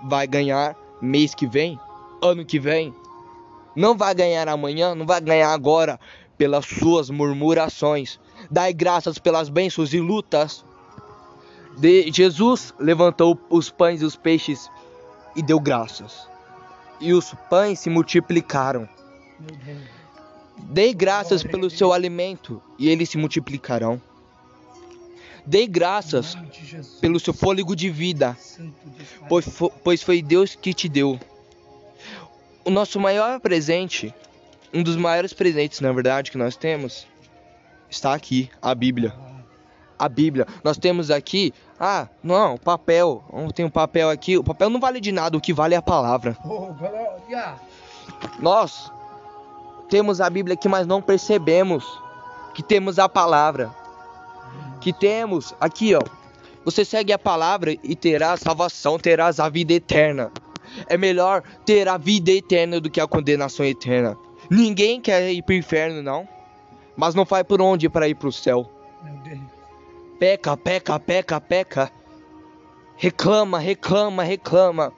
vai 0.04 0.28
ganhar 0.28 0.76
mês 1.02 1.34
que 1.34 1.48
vem, 1.48 1.80
ano 2.22 2.44
que 2.44 2.60
vem. 2.60 2.94
Não 3.74 3.96
vai 3.96 4.14
ganhar 4.14 4.50
amanhã, 4.50 4.94
não 4.94 5.06
vai 5.06 5.22
ganhar 5.22 5.54
agora 5.54 5.98
pelas 6.38 6.66
suas 6.66 7.10
murmurações. 7.10 8.20
Dai 8.50 8.74
graças 8.74 9.18
pelas 9.18 9.48
bênçãos 9.48 9.94
e 9.94 10.02
lutas. 10.02 10.66
De 11.78 12.12
Jesus 12.12 12.74
levantou 12.80 13.40
os 13.50 13.70
pães 13.70 14.02
e 14.02 14.06
os 14.06 14.16
peixes 14.16 14.70
e 15.36 15.42
deu 15.42 15.60
graças. 15.60 16.28
E 17.00 17.14
os 17.14 17.34
pães 17.50 17.80
se 17.80 17.90
multiplicaram. 17.90 18.88
Dei 20.58 20.94
graças 20.94 21.44
pelo 21.44 21.70
seu 21.70 21.92
alimento 21.92 22.62
e 22.78 22.90
eles 22.90 23.10
se 23.10 23.18
multiplicarão. 23.18 24.02
Dei 25.46 25.68
graças 25.68 26.38
pelo 27.00 27.20
seu 27.20 27.34
fôlego 27.34 27.76
de 27.76 27.90
vida, 27.90 28.38
pois 29.28 29.46
pois 29.84 30.04
foi 30.04 30.22
Deus 30.22 30.54
que 30.54 30.74
te 30.74 30.88
deu. 30.88 31.20
O 32.64 32.70
nosso 32.70 33.00
maior 33.00 33.40
presente, 33.40 34.14
um 34.72 34.84
dos 34.84 34.96
maiores 34.96 35.34
presentes, 35.34 35.80
na 35.80 35.92
verdade, 35.92 36.30
que 36.30 36.38
nós 36.38 36.56
temos, 36.56 37.08
está 37.90 38.14
aqui, 38.14 38.52
a 38.62 38.76
Bíblia. 38.76 39.31
A 40.02 40.10
Bíblia. 40.10 40.48
Nós 40.64 40.80
temos 40.80 41.12
aqui, 41.12 41.54
ah, 41.80 42.08
não, 42.24 42.58
papel. 42.58 43.24
Tem 43.54 43.64
um 43.64 43.70
papel 43.70 44.10
aqui. 44.10 44.36
O 44.36 44.44
papel 44.44 44.68
não 44.68 44.80
vale 44.80 45.00
de 45.00 45.12
nada, 45.12 45.38
o 45.38 45.40
que 45.40 45.54
vale 45.54 45.76
é 45.76 45.78
a 45.78 45.82
palavra. 45.82 46.36
Oh, 46.44 46.74
glória. 46.74 47.54
Nós 48.40 48.92
temos 49.88 50.20
a 50.20 50.28
Bíblia 50.28 50.56
aqui, 50.56 50.68
mas 50.68 50.88
não 50.88 51.04
percebemos 51.04 51.86
que 52.56 52.64
temos 52.64 52.98
a 52.98 53.08
palavra. 53.08 53.70
Que 54.80 54.92
temos 54.92 55.54
aqui, 55.62 55.94
ó. 55.94 56.02
Você 56.66 56.84
segue 56.84 57.14
a 57.14 57.20
palavra 57.20 57.72
e 57.72 57.96
terás 57.96 58.40
salvação, 58.40 58.98
terás 58.98 59.40
a 59.40 59.50
vida 59.50 59.74
eterna. 59.74 60.32
É 60.88 60.98
melhor 60.98 61.44
ter 61.64 61.88
a 61.88 61.98
vida 62.00 62.32
eterna 62.32 62.82
do 62.82 62.90
que 62.90 63.00
a 63.00 63.06
condenação 63.06 63.64
eterna. 63.64 64.18
Ninguém 64.50 65.00
quer 65.00 65.32
ir 65.32 65.44
pro 65.44 65.54
inferno, 65.54 66.02
não. 66.02 66.28
Mas 66.98 67.14
não 67.14 67.24
vai 67.24 67.44
por 67.44 67.62
onde 67.62 67.88
para 67.88 68.08
ir 68.08 68.16
pro 68.16 68.32
céu. 68.32 68.68
Meu 69.04 69.14
Deus. 69.18 69.61
Peca, 70.22 70.56
peca, 70.56 71.00
peca, 71.00 71.42
peca. 71.42 71.92
Reclama, 72.96 73.58
reclama, 73.58 74.22
reclama. 74.22 74.94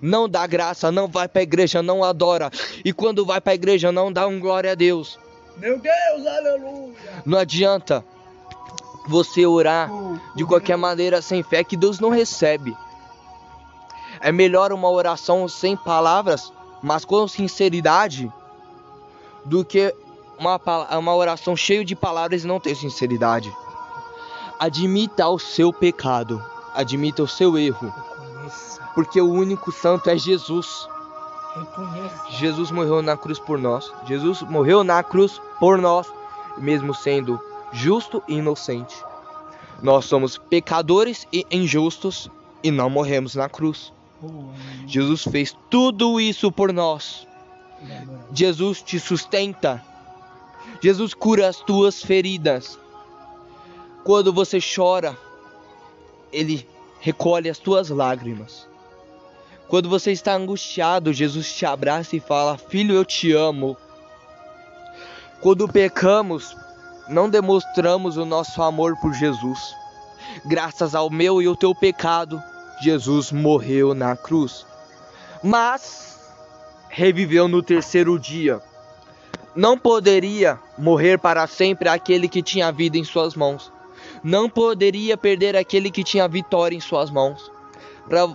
Não 0.00 0.26
dá 0.26 0.46
graça, 0.46 0.90
não 0.90 1.06
vai 1.06 1.28
pra 1.28 1.42
igreja, 1.42 1.82
não 1.82 2.02
adora. 2.02 2.50
E 2.82 2.90
quando 2.90 3.26
vai 3.26 3.38
pra 3.38 3.52
igreja, 3.52 3.92
não 3.92 4.10
dá 4.10 4.26
um 4.26 4.40
glória 4.40 4.72
a 4.72 4.74
Deus. 4.74 5.18
Meu 5.58 5.78
Deus, 5.78 6.26
aleluia. 6.26 6.94
Não 7.26 7.38
adianta 7.38 8.02
você 9.06 9.44
orar 9.44 9.90
Oh, 9.92 10.16
de 10.34 10.42
qualquer 10.46 10.78
maneira 10.78 11.20
sem 11.20 11.42
fé 11.42 11.62
que 11.62 11.76
Deus 11.76 12.00
não 12.00 12.08
recebe. 12.08 12.74
É 14.22 14.32
melhor 14.32 14.72
uma 14.72 14.88
oração 14.88 15.46
sem 15.48 15.76
palavras, 15.76 16.50
mas 16.82 17.04
com 17.04 17.28
sinceridade, 17.28 18.32
do 19.44 19.66
que 19.66 19.94
uma, 20.38 20.58
uma 20.96 21.14
oração 21.14 21.54
cheia 21.54 21.84
de 21.84 21.94
palavras 21.94 22.42
e 22.42 22.46
não 22.46 22.58
ter 22.58 22.74
sinceridade. 22.74 23.52
Admita 24.62 25.28
o 25.28 25.40
seu 25.40 25.72
pecado, 25.72 26.40
admita 26.72 27.20
o 27.24 27.26
seu 27.26 27.58
erro, 27.58 27.92
porque 28.94 29.20
o 29.20 29.28
único 29.28 29.72
santo 29.72 30.08
é 30.08 30.16
Jesus. 30.16 30.86
Jesus 32.38 32.70
morreu 32.70 33.02
na 33.02 33.16
cruz 33.16 33.40
por 33.40 33.58
nós. 33.58 33.92
Jesus 34.06 34.40
morreu 34.42 34.84
na 34.84 35.02
cruz 35.02 35.40
por 35.58 35.78
nós, 35.78 36.06
mesmo 36.56 36.94
sendo 36.94 37.40
justo 37.72 38.22
e 38.28 38.34
inocente. 38.34 38.94
Nós 39.82 40.04
somos 40.04 40.38
pecadores 40.38 41.26
e 41.32 41.44
injustos 41.50 42.30
e 42.62 42.70
não 42.70 42.88
morremos 42.88 43.34
na 43.34 43.48
cruz. 43.48 43.92
Jesus 44.86 45.24
fez 45.24 45.56
tudo 45.70 46.20
isso 46.20 46.52
por 46.52 46.72
nós. 46.72 47.26
Jesus 48.32 48.80
te 48.80 49.00
sustenta. 49.00 49.82
Jesus 50.80 51.14
cura 51.14 51.48
as 51.48 51.56
tuas 51.56 52.00
feridas. 52.00 52.78
Quando 54.04 54.32
você 54.32 54.58
chora, 54.60 55.16
ele 56.32 56.66
recolhe 57.00 57.48
as 57.48 57.58
tuas 57.58 57.88
lágrimas. 57.88 58.66
Quando 59.68 59.88
você 59.88 60.12
está 60.12 60.34
angustiado, 60.34 61.12
Jesus 61.12 61.54
te 61.54 61.64
abraça 61.64 62.16
e 62.16 62.20
fala: 62.20 62.58
Filho, 62.58 62.94
eu 62.94 63.04
te 63.04 63.32
amo. 63.32 63.76
Quando 65.40 65.68
pecamos, 65.68 66.56
não 67.08 67.28
demonstramos 67.28 68.16
o 68.16 68.24
nosso 68.24 68.62
amor 68.62 68.96
por 69.00 69.12
Jesus. 69.14 69.58
Graças 70.44 70.94
ao 70.94 71.10
meu 71.10 71.40
e 71.40 71.46
ao 71.46 71.56
teu 71.56 71.74
pecado, 71.74 72.42
Jesus 72.82 73.32
morreu 73.32 73.94
na 73.94 74.16
cruz. 74.16 74.66
Mas 75.42 76.20
reviveu 76.88 77.48
no 77.48 77.62
terceiro 77.62 78.18
dia. 78.18 78.60
Não 79.54 79.78
poderia 79.78 80.58
morrer 80.78 81.18
para 81.18 81.46
sempre 81.46 81.88
aquele 81.88 82.28
que 82.28 82.42
tinha 82.42 82.68
a 82.68 82.72
vida 82.72 82.98
em 82.98 83.04
suas 83.04 83.34
mãos. 83.34 83.72
Não 84.22 84.48
poderia 84.48 85.16
perder 85.16 85.56
aquele 85.56 85.90
que 85.90 86.04
tinha 86.04 86.28
vitória 86.28 86.76
em 86.76 86.80
suas 86.80 87.10
mãos. 87.10 87.50
Para 88.08 88.28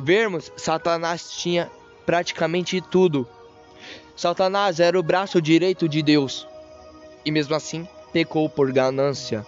vermos, 0.00 0.50
Satanás 0.56 1.30
tinha 1.32 1.70
praticamente 2.06 2.80
tudo. 2.80 3.28
Satanás 4.16 4.80
era 4.80 4.98
o 4.98 5.02
braço 5.02 5.40
direito 5.40 5.88
de 5.88 6.02
Deus. 6.02 6.46
E 7.24 7.30
mesmo 7.30 7.54
assim, 7.54 7.86
pecou 8.12 8.48
por 8.48 8.72
ganância. 8.72 9.46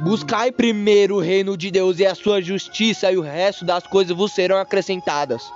Buscai 0.00 0.50
primeiro 0.50 1.16
o 1.16 1.20
reino 1.20 1.56
de 1.56 1.70
Deus 1.70 1.98
e 2.00 2.06
a 2.06 2.14
sua 2.14 2.42
justiça, 2.42 3.12
e 3.12 3.16
o 3.16 3.22
resto 3.22 3.64
das 3.64 3.86
coisas 3.86 4.16
vos 4.16 4.32
serão 4.32 4.58
acrescentadas. 4.58 5.52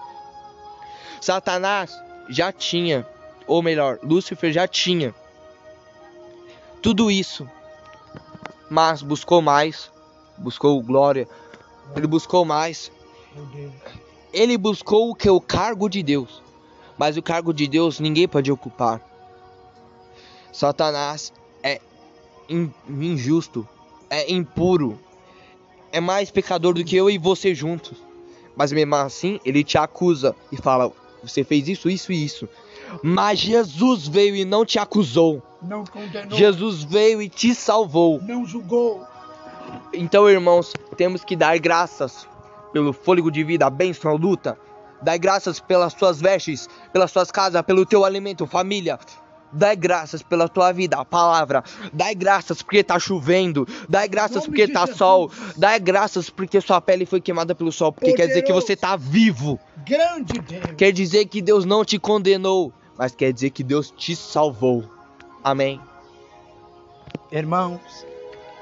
Satanás 1.21 1.91
já 2.29 2.53
tinha, 2.53 3.07
ou 3.47 3.63
melhor, 3.63 3.99
Lúcifer 4.03 4.53
já 4.53 4.69
tinha 4.69 5.15
tudo 6.85 7.11
isso, 7.11 7.49
mas 8.75 9.03
buscou 9.03 9.41
mais, 9.41 9.89
buscou 10.37 10.83
glória, 10.83 11.29
ele 11.95 12.09
buscou 12.09 12.45
mais, 12.45 12.91
ele 14.33 14.59
buscou 14.59 15.11
o 15.11 15.15
que? 15.15 15.31
O 15.31 15.41
cargo 15.41 15.89
de 15.89 16.03
Deus, 16.03 16.43
mas 16.99 17.17
o 17.17 17.23
cargo 17.23 17.55
de 17.55 17.69
Deus 17.69 18.01
ninguém 18.01 18.27
pode 18.27 18.51
ocupar. 18.51 19.01
Satanás 20.53 21.33
é 21.63 21.81
in- 22.49 22.73
injusto, 22.89 23.67
é 24.11 24.33
impuro, 24.33 24.99
é 25.93 26.01
mais 26.01 26.33
pecador 26.33 26.75
do 26.75 26.83
que 26.83 26.97
eu 26.97 27.09
e 27.09 27.17
você 27.17 27.55
juntos. 27.55 27.97
Mas 28.57 28.73
mesmo 28.73 28.97
assim, 28.97 29.39
ele 29.45 29.63
te 29.63 29.79
acusa 29.79 30.35
e 30.51 30.57
fala: 30.57 30.91
Você 31.23 31.45
fez 31.45 31.69
isso, 31.69 31.89
isso 31.89 32.13
e 32.13 32.25
isso. 32.25 32.49
Mas 33.05 33.39
Jesus 33.39 34.09
veio 34.09 34.35
e 34.35 34.45
não 34.45 34.65
te 34.65 34.81
acusou. 34.81 35.41
Não 35.67 35.85
condenou. 35.85 36.37
Jesus 36.37 36.83
veio 36.83 37.21
e 37.21 37.29
te 37.29 37.55
salvou. 37.55 38.21
Não 38.23 38.47
julgou. 38.47 39.05
Então, 39.93 40.29
irmãos, 40.29 40.73
temos 40.97 41.25
que 41.25 41.37
dar 41.37 41.59
graças 41.59 42.27
pelo 42.73 42.93
fôlego 42.93 43.31
de 43.31 43.45
vida, 43.45 43.67
a 43.67 43.71
bênção, 43.71 44.11
a 44.11 44.15
luta. 44.15 44.59
Dai 45.01 45.19
graças 45.19 45.61
pelas 45.61 45.93
suas 45.93 46.21
vestes, 46.21 46.69
pelas 46.93 47.11
suas 47.11 47.31
casas, 47.31 47.63
pelo 47.63 47.85
teu 47.85 48.05
alimento, 48.05 48.47
família. 48.47 48.99
Dai 49.53 49.77
graças 49.77 50.21
pela 50.21 50.49
tua 50.49 50.73
vida, 50.73 50.97
a 50.97 51.05
palavra. 51.05 51.63
Dai 51.93 52.15
graças 52.15 52.61
porque 52.61 52.83
tá 52.83 52.99
chovendo. 52.99 53.67
Dai 53.89 54.09
graças 54.09 54.45
porque 54.45 54.67
tá 54.67 54.87
sol. 54.87 55.31
Dai 55.57 55.79
graças 55.79 56.29
porque 56.29 56.61
sua 56.61 56.81
pele 56.81 57.07
foi 57.07 57.21
queimada 57.21 57.55
pelo 57.55 57.71
sol. 57.71 57.93
Porque 57.93 58.15
quer 58.15 58.27
dizer 58.27 58.43
que 58.43 58.53
você 58.53 58.75
tá 58.75 58.97
vivo. 58.97 59.61
Grande 59.87 60.41
Deus. 60.41 60.75
Quer 60.77 60.91
dizer 60.91 61.27
que 61.27 61.41
Deus 61.41 61.65
não 61.65 61.85
te 61.85 61.99
condenou, 61.99 62.73
mas 62.99 63.15
quer 63.15 63.33
dizer 63.33 63.51
que 63.51 63.63
Deus 63.63 63.93
te 63.97 64.17
salvou. 64.17 64.94
Amém. 65.45 65.79
Irmãos, 67.31 68.07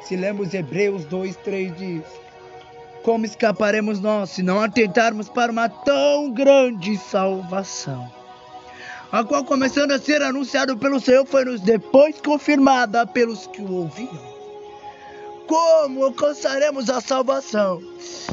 se 0.03 0.17
lemos 0.17 0.53
Hebreus 0.53 1.05
2, 1.05 1.37
3 1.37 1.77
diz: 1.77 2.03
Como 3.05 3.25
escaparemos 3.25 4.01
nós 4.01 4.31
se 4.31 4.43
não 4.43 4.61
atentarmos 4.61 5.29
para 5.29 5.53
uma 5.53 5.69
tão 5.69 6.33
grande 6.33 6.99
salvação? 6.99 8.11
A 9.13 9.23
qual, 9.23 9.45
começando 9.45 9.93
a 9.93 9.99
ser 10.01 10.23
anunciado 10.23 10.77
pelo 10.77 10.99
Senhor, 10.99 11.25
foi-nos 11.25 11.61
depois 11.61 12.21
confirmada 12.21 13.07
pelos 13.07 13.47
que 13.47 13.63
o 13.63 13.73
ouviram. 13.73 14.33
Como 15.47 16.05
alcançaremos 16.05 16.91
a 16.91 17.01
salvação 17.01 17.81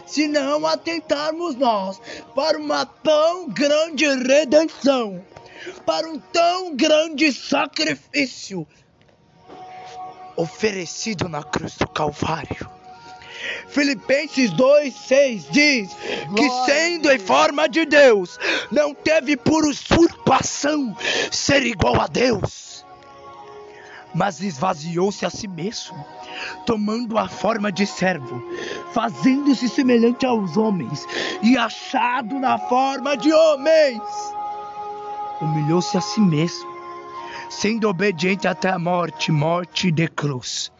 se 0.07 0.27
não 0.27 0.65
atentarmos 0.65 1.55
nós 1.55 2.01
para 2.33 2.57
uma 2.57 2.83
tão 2.85 3.47
grande 3.49 4.05
redenção, 4.07 5.21
para 5.85 6.07
um 6.07 6.19
tão 6.19 6.75
grande 6.75 7.31
sacrifício 7.31 8.67
oferecido 10.35 11.27
na 11.27 11.43
cruz 11.43 11.75
do 11.75 11.87
Calvário. 11.87 12.69
Filipenses 13.67 14.51
2,6 14.51 15.45
diz 15.51 15.89
que, 16.35 16.49
sendo 16.65 17.11
em 17.11 17.19
forma 17.19 17.67
de 17.67 17.85
Deus, 17.85 18.37
não 18.71 18.93
teve 18.93 19.37
por 19.37 19.65
usurpação 19.65 20.95
ser 21.31 21.65
igual 21.65 22.01
a 22.01 22.07
Deus, 22.07 22.85
mas 24.13 24.41
esvaziou-se 24.41 25.25
a 25.25 25.29
si 25.29 25.47
mesmo, 25.47 26.03
tomando 26.65 27.17
a 27.17 27.27
forma 27.29 27.71
de 27.71 27.85
servo, 27.85 28.43
fazendo-se 28.91 29.69
semelhante 29.69 30.25
aos 30.25 30.57
homens 30.57 31.05
e 31.41 31.57
achado 31.57 32.39
na 32.39 32.57
forma 32.57 33.15
de 33.15 33.31
homens. 33.31 34.01
Humilhou-se 35.41 35.97
a 35.97 36.01
si 36.01 36.19
mesmo, 36.19 36.69
sendo 37.49 37.87
obediente 37.87 38.47
até 38.47 38.69
a 38.69 38.79
morte 38.79 39.31
morte 39.31 39.91
de 39.91 40.07
cruz. 40.07 40.71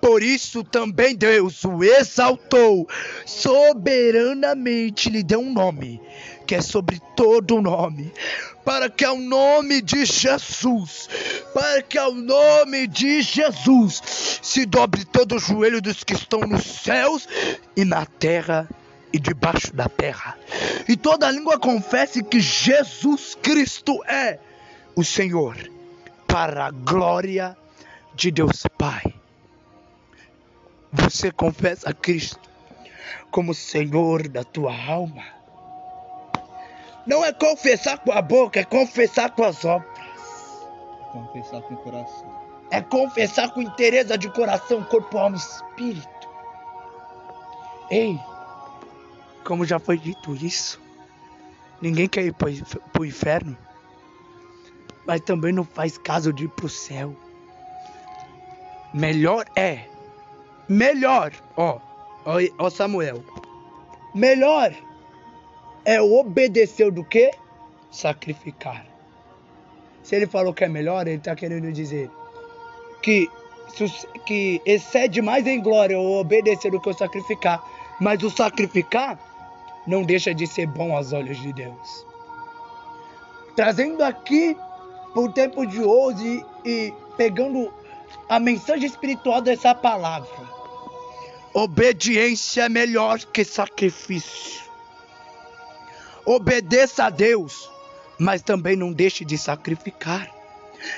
Por 0.00 0.22
isso 0.22 0.64
também 0.64 1.14
Deus 1.14 1.64
o 1.64 1.84
exaltou, 1.84 2.88
soberanamente 3.26 5.10
lhe 5.10 5.22
deu 5.22 5.40
um 5.40 5.52
nome, 5.52 6.00
que 6.46 6.54
é 6.54 6.60
sobre 6.60 7.00
todo 7.14 7.60
nome, 7.60 8.12
para 8.64 8.88
que 8.88 9.04
ao 9.04 9.16
nome 9.16 9.82
de 9.82 10.04
Jesus, 10.04 11.08
para 11.52 11.82
que 11.82 11.98
ao 11.98 12.14
nome 12.14 12.86
de 12.86 13.22
Jesus 13.22 14.00
se 14.42 14.64
dobre 14.64 15.04
todo 15.04 15.36
o 15.36 15.40
joelho 15.40 15.82
dos 15.82 16.02
que 16.02 16.14
estão 16.14 16.40
nos 16.40 16.64
céus 16.64 17.28
e 17.76 17.84
na 17.84 18.06
terra 18.06 18.68
e 19.12 19.18
debaixo 19.18 19.74
da 19.74 19.88
terra, 19.88 20.36
e 20.88 20.96
toda 20.96 21.30
língua 21.30 21.58
confesse 21.58 22.22
que 22.22 22.40
Jesus 22.40 23.36
Cristo 23.42 24.02
é 24.04 24.38
o 24.96 25.04
Senhor, 25.04 25.56
para 26.26 26.66
a 26.66 26.70
glória 26.70 27.56
de 28.14 28.30
Deus 28.30 28.62
Pai 28.78 29.22
você 30.92 31.32
confessa 31.32 31.88
a 31.88 31.94
Cristo 31.94 32.50
como 33.30 33.54
Senhor 33.54 34.28
da 34.28 34.44
tua 34.44 34.74
alma. 34.86 35.24
Não 37.06 37.24
é 37.24 37.32
confessar 37.32 37.98
com 37.98 38.12
a 38.12 38.20
boca, 38.20 38.60
é 38.60 38.64
confessar 38.64 39.30
com 39.30 39.42
as 39.42 39.64
obras. 39.64 39.90
Confessar 41.10 41.62
com 41.62 41.74
o 41.74 41.76
coração. 41.78 42.42
É 42.70 42.80
confessar 42.82 43.50
com 43.52 43.62
interesse 43.62 44.16
de 44.18 44.28
coração, 44.30 44.84
corpo, 44.84 45.16
alma 45.16 45.36
e 45.36 45.40
espírito. 45.40 46.28
Ei, 47.90 48.20
como 49.44 49.64
já 49.64 49.78
foi 49.78 49.98
dito 49.98 50.34
isso, 50.34 50.80
ninguém 51.80 52.08
quer 52.08 52.24
ir 52.24 52.34
para 52.34 52.48
o 53.00 53.04
inferno, 53.04 53.56
mas 55.06 55.20
também 55.20 55.52
não 55.52 55.64
faz 55.64 55.98
caso 55.98 56.32
de 56.32 56.44
ir 56.44 56.48
para 56.48 56.66
o 56.66 56.68
céu. 56.68 57.16
Melhor 58.94 59.46
é 59.56 59.86
Melhor, 60.68 61.32
ó, 61.56 61.78
ó, 62.24 62.38
ó 62.58 62.70
Samuel. 62.70 63.22
Melhor 64.14 64.72
é 65.84 66.00
obedecer 66.00 66.90
do 66.90 67.04
que 67.04 67.30
sacrificar. 67.90 68.86
Se 70.02 70.16
ele 70.16 70.26
falou 70.26 70.54
que 70.54 70.64
é 70.64 70.68
melhor, 70.68 71.06
ele 71.06 71.16
está 71.16 71.34
querendo 71.34 71.70
dizer 71.72 72.10
que, 73.02 73.28
que 74.24 74.62
excede 74.64 75.20
mais 75.20 75.46
em 75.46 75.60
glória 75.60 75.98
o 75.98 76.20
obedecer 76.20 76.70
do 76.70 76.80
que 76.80 76.88
o 76.88 76.94
sacrificar. 76.94 77.62
Mas 78.00 78.22
o 78.22 78.30
sacrificar 78.30 79.18
não 79.86 80.02
deixa 80.02 80.34
de 80.34 80.46
ser 80.46 80.66
bom 80.66 80.94
aos 80.96 81.12
olhos 81.12 81.40
de 81.40 81.52
Deus. 81.52 82.06
Trazendo 83.56 84.02
aqui 84.02 84.56
para 85.12 85.22
o 85.22 85.32
tempo 85.32 85.66
de 85.66 85.82
hoje 85.82 86.44
e 86.64 86.92
pegando 87.16 87.72
a 88.28 88.38
mensagem 88.38 88.86
espiritual 88.86 89.40
dessa 89.40 89.74
palavra. 89.74 90.50
Obediência 91.52 92.62
é 92.62 92.68
melhor 92.68 93.18
que 93.18 93.44
sacrifício. 93.44 94.62
Obedeça 96.24 97.04
a 97.04 97.10
Deus, 97.10 97.70
mas 98.18 98.42
também 98.42 98.76
não 98.76 98.92
deixe 98.92 99.24
de 99.24 99.36
sacrificar. 99.36 100.30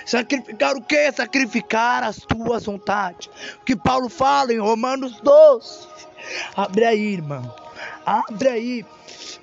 Sacrificar 0.06 0.76
o 0.76 0.82
que? 0.82 1.12
Sacrificar 1.12 2.04
as 2.04 2.18
tuas 2.18 2.64
vontades. 2.64 3.28
O 3.60 3.64
que 3.64 3.74
Paulo 3.74 4.08
fala 4.08 4.52
em 4.52 4.58
Romanos 4.58 5.20
12. 5.20 5.88
Abre 6.56 6.84
aí, 6.84 7.14
irmão. 7.14 7.63
Abre 8.04 8.48
aí. 8.48 8.86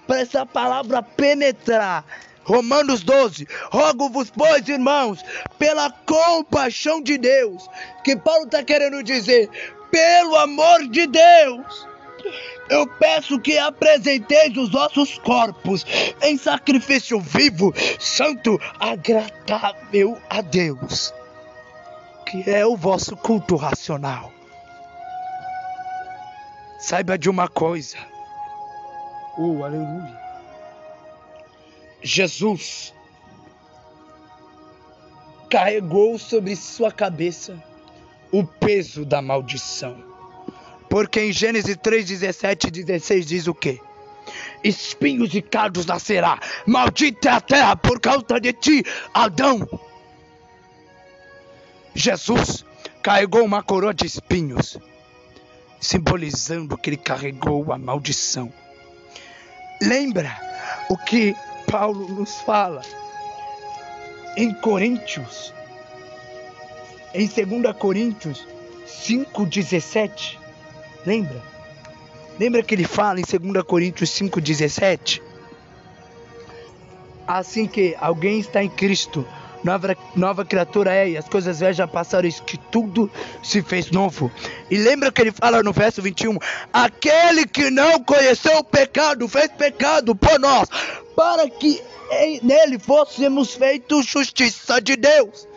Para 0.08 0.22
essa 0.22 0.46
palavra 0.46 1.02
penetrar. 1.02 2.06
Romanos 2.44 3.02
12. 3.02 3.48
Rogo-vos, 3.72 4.32
pois, 4.32 4.68
irmãos, 4.68 5.24
pela 5.60 5.92
compaixão 5.92 7.02
de 7.02 7.18
Deus. 7.18 7.70
Que 8.04 8.16
Paulo 8.16 8.46
está 8.46 8.64
querendo 8.64 9.04
dizer? 9.04 9.50
pelo 9.92 10.36
amor 10.38 10.88
de 10.88 11.06
Deus, 11.06 11.88
eu 12.70 12.88
peço 12.88 13.40
que 13.40 13.58
apresenteis 13.58 14.56
os 14.58 14.72
vossos 14.72 15.18
corpos 15.20 15.86
em 16.22 16.38
sacrifício 16.38 17.20
vivo, 17.20 17.74
santo, 18.00 18.60
agradável 18.80 20.18
a 20.30 20.42
Deus, 20.42 21.14
que 22.26 22.50
é 22.50 22.66
o 22.66 22.78
vosso 22.78 23.16
culto 23.18 23.56
racional. 23.58 24.32
Saiba 26.80 27.18
de 27.18 27.30
uma 27.30 27.48
coisa. 27.48 27.98
Oh, 29.38 29.64
aleluia. 29.64 30.20
Jesus 32.02 32.94
carregou 35.50 36.18
sobre 36.18 36.56
sua 36.56 36.92
cabeça 36.92 37.62
o 38.32 38.44
peso 38.46 39.06
da 39.06 39.22
maldição. 39.22 40.04
Porque 40.90 41.22
em 41.22 41.32
Gênesis 41.32 41.78
3, 41.78 42.06
17 42.06 42.68
e 42.68 42.72
16 42.72 43.26
diz 43.26 43.48
o 43.48 43.54
que? 43.54 43.80
Espinhos 44.64 45.34
e 45.34 45.42
cardos 45.42 45.86
nascerá, 45.86 46.40
maldita 46.66 47.30
é 47.30 47.32
a 47.32 47.42
terra 47.42 47.76
por 47.76 48.00
causa 48.00 48.40
de 48.40 48.54
ti, 48.54 48.84
Adão. 49.14 49.68
Jesus 51.94 52.64
carregou 53.02 53.44
uma 53.44 53.64
coroa 53.64 53.94
de 53.94 54.06
espinhos, 54.06 54.78
simbolizando 55.80 56.78
que 56.78 56.90
ele 56.92 56.98
carregou 56.98 57.74
a 57.74 57.78
maldição. 57.78 58.52
Lembra 59.82 60.40
o 60.90 60.98
que 60.98 61.36
Paulo 61.70 62.08
nos 62.08 62.40
fala 62.42 62.82
em 64.38 64.54
Coríntios 64.54 65.54
em 67.14 67.28
2 67.28 67.76
Coríntios 67.78 68.48
5,17. 68.88 70.38
Lembra? 71.06 71.42
Lembra 72.40 72.64
que 72.64 72.74
ele 72.74 72.86
fala 72.86 73.20
em 73.20 73.24
2 73.24 73.64
Coríntios 73.66 74.10
5,17? 74.12 75.22
Assim 77.28 77.68
que 77.68 77.96
alguém 78.00 78.40
está 78.40 78.64
em 78.64 78.70
Cristo, 78.70 79.26
nova, 79.64 79.96
nova 80.16 80.46
criatura 80.46 80.94
é, 80.94 81.10
e 81.10 81.18
as 81.18 81.28
coisas 81.28 81.60
velhas 81.60 81.78
já 81.78 81.88
passaram, 81.88 82.28
isso 82.28 82.44
que 82.44 82.58
tudo 82.58 83.10
se 83.44 83.62
fez 83.62 83.92
novo. 83.92 84.32
E 84.70 84.78
lembra 84.78 85.12
que 85.12 85.22
ele 85.22 85.32
fala 85.32 85.64
no 85.64 85.74
verso 85.74 86.02
21: 86.02 86.38
Aquele 86.72 87.46
que 87.46 87.70
não 87.70 88.04
conheceu 88.04 88.58
o 88.58 88.64
pecado, 88.64 89.28
fez 89.28 89.50
pecado 89.52 90.16
por 90.16 90.40
nós, 90.40 90.70
para 91.16 91.50
que 91.50 91.82
nele 92.42 92.78
fôssemos 92.80 93.54
feitos 93.54 94.06
justiça 94.06 94.82
de 94.82 94.96
Deus 94.96 95.48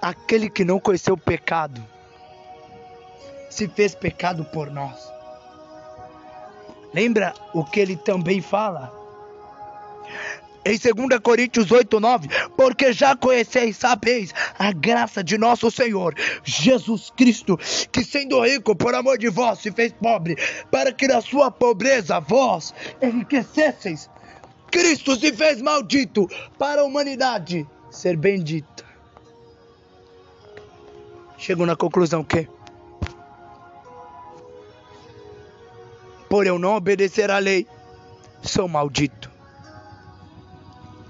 aquele 0.00 0.48
que 0.48 0.64
não 0.64 0.78
conheceu 0.78 1.14
o 1.14 1.18
pecado 1.18 1.82
se 3.50 3.66
fez 3.68 3.94
pecado 3.94 4.44
por 4.44 4.70
nós. 4.70 5.10
Lembra 6.92 7.32
o 7.52 7.64
que 7.64 7.80
ele 7.80 7.96
também 7.96 8.40
fala? 8.40 8.92
Em 10.66 10.76
2 10.76 11.20
Coríntios 11.20 11.70
8, 11.70 12.00
9, 12.00 12.28
porque 12.56 12.92
já 12.92 13.14
conheceis, 13.14 13.76
sabeis 13.76 14.34
a 14.58 14.72
graça 14.72 15.22
de 15.22 15.38
nosso 15.38 15.70
Senhor 15.70 16.12
Jesus 16.42 17.12
Cristo, 17.16 17.56
que 17.92 18.02
sendo 18.02 18.40
rico 18.44 18.74
por 18.74 18.92
amor 18.92 19.16
de 19.16 19.28
vós 19.28 19.60
se 19.60 19.70
fez 19.70 19.92
pobre, 19.92 20.36
para 20.68 20.92
que 20.92 21.06
na 21.06 21.20
sua 21.20 21.52
pobreza 21.52 22.18
vós 22.18 22.74
enriquecesseis. 23.00 24.10
Cristo 24.68 25.14
se 25.14 25.32
fez 25.32 25.62
maldito 25.62 26.26
para 26.58 26.80
a 26.80 26.84
humanidade 26.84 27.64
ser 27.88 28.16
bendita. 28.16 28.84
Chegou 31.38 31.64
na 31.64 31.76
conclusão 31.76 32.24
que 32.24 32.48
por 36.28 36.44
eu 36.44 36.58
não 36.58 36.74
obedecer 36.74 37.30
à 37.30 37.38
lei, 37.38 37.68
sou 38.42 38.66
maldito 38.66 39.35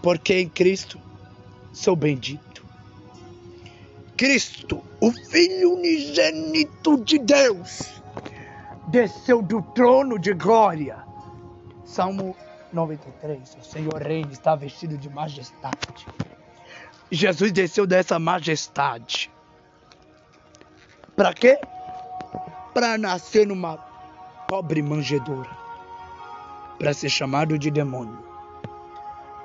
porque 0.02 0.40
em 0.40 0.48
Cristo 0.48 1.00
sou 1.72 1.94
bendito. 1.94 2.64
Cristo, 4.16 4.82
o 5.00 5.12
Filho 5.12 5.74
unigênito 5.74 6.98
de 7.04 7.18
Deus, 7.18 8.00
desceu 8.88 9.42
do 9.42 9.60
trono 9.60 10.18
de 10.18 10.32
glória. 10.32 11.04
Salmo 11.84 12.34
93. 12.72 13.58
O 13.60 13.64
Senhor 13.64 14.02
reina, 14.02 14.32
está 14.32 14.54
vestido 14.54 14.96
de 14.96 15.10
majestade. 15.10 16.06
Jesus 17.10 17.52
desceu 17.52 17.86
dessa 17.86 18.18
majestade. 18.18 19.30
Para 21.14 21.34
quê? 21.34 21.58
Para 22.72 22.96
nascer 22.96 23.46
numa 23.46 23.76
pobre 24.48 24.82
manjedoura. 24.82 25.50
Para 26.78 26.92
ser 26.94 27.08
chamado 27.08 27.58
de 27.58 27.70
demônio 27.70 28.25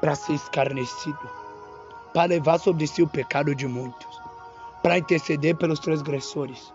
para 0.01 0.15
ser 0.15 0.33
escarnecido, 0.33 1.29
para 2.13 2.25
levar 2.25 2.59
sobre 2.59 2.87
si 2.87 3.03
o 3.03 3.07
pecado 3.07 3.55
de 3.55 3.67
muitos, 3.67 4.19
para 4.81 4.97
interceder 4.97 5.55
pelos 5.55 5.79
transgressores, 5.79 6.73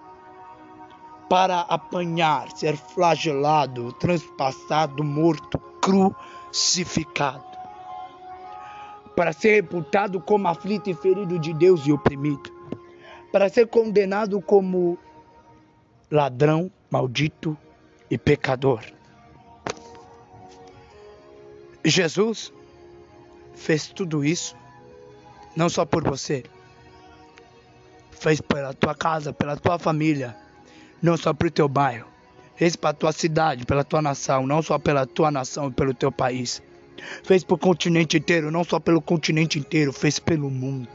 para 1.28 1.62
apanhar, 1.62 2.48
ser 2.52 2.76
flagelado, 2.76 3.92
transpassado, 3.94 5.02
morto, 5.02 5.58
crucificado, 5.82 7.44
para 9.16 9.32
ser 9.32 9.56
reputado 9.56 10.20
como 10.20 10.46
aflito 10.46 10.88
e 10.88 10.94
ferido 10.94 11.38
de 11.38 11.52
Deus 11.52 11.84
e 11.84 11.92
oprimido, 11.92 12.54
para 13.32 13.48
ser 13.48 13.66
condenado 13.66 14.40
como 14.40 14.96
ladrão, 16.08 16.70
maldito 16.88 17.56
e 18.08 18.16
pecador. 18.16 18.80
Jesus 21.84 22.52
fez 23.56 23.88
tudo 23.88 24.24
isso, 24.24 24.54
não 25.56 25.68
só 25.68 25.84
por 25.84 26.04
você, 26.04 26.44
fez 28.12 28.40
pela 28.40 28.72
tua 28.72 28.94
casa, 28.94 29.32
pela 29.32 29.56
tua 29.56 29.78
família, 29.78 30.36
não 31.02 31.16
só 31.16 31.32
para 31.32 31.48
o 31.48 31.50
teu 31.50 31.68
bairro, 31.68 32.06
fez 32.54 32.76
para 32.76 32.90
a 32.90 32.94
tua 32.94 33.12
cidade, 33.12 33.64
pela 33.64 33.82
tua 33.82 34.02
nação, 34.02 34.46
não 34.46 34.62
só 34.62 34.78
pela 34.78 35.06
tua 35.06 35.30
nação 35.30 35.68
e 35.68 35.72
pelo 35.72 35.94
teu 35.94 36.12
país. 36.12 36.62
Fez 37.24 37.44
para 37.44 37.54
o 37.54 37.58
continente 37.58 38.16
inteiro, 38.16 38.50
não 38.50 38.64
só 38.64 38.80
pelo 38.80 39.00
continente 39.02 39.58
inteiro, 39.58 39.92
fez 39.92 40.18
pelo 40.18 40.50
mundo. 40.50 40.88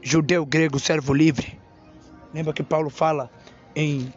Judeu, 0.00 0.46
grego, 0.46 0.78
servo 0.78 1.12
livre. 1.12 1.58
Lembra 2.32 2.52
que 2.52 2.62
Paulo 2.62 2.90
fala 2.90 3.30
em 3.74 4.12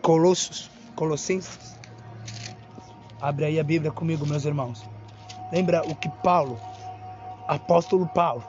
Colossos, 0.00 0.70
Colossenses? 0.96 1.76
Abre 3.20 3.44
aí 3.44 3.60
a 3.60 3.64
Bíblia 3.64 3.90
comigo, 3.90 4.26
meus 4.26 4.44
irmãos. 4.44 4.93
Lembra 5.54 5.82
o 5.88 5.94
que 5.94 6.08
Paulo, 6.08 6.58
apóstolo 7.46 8.08
Paulo, 8.08 8.42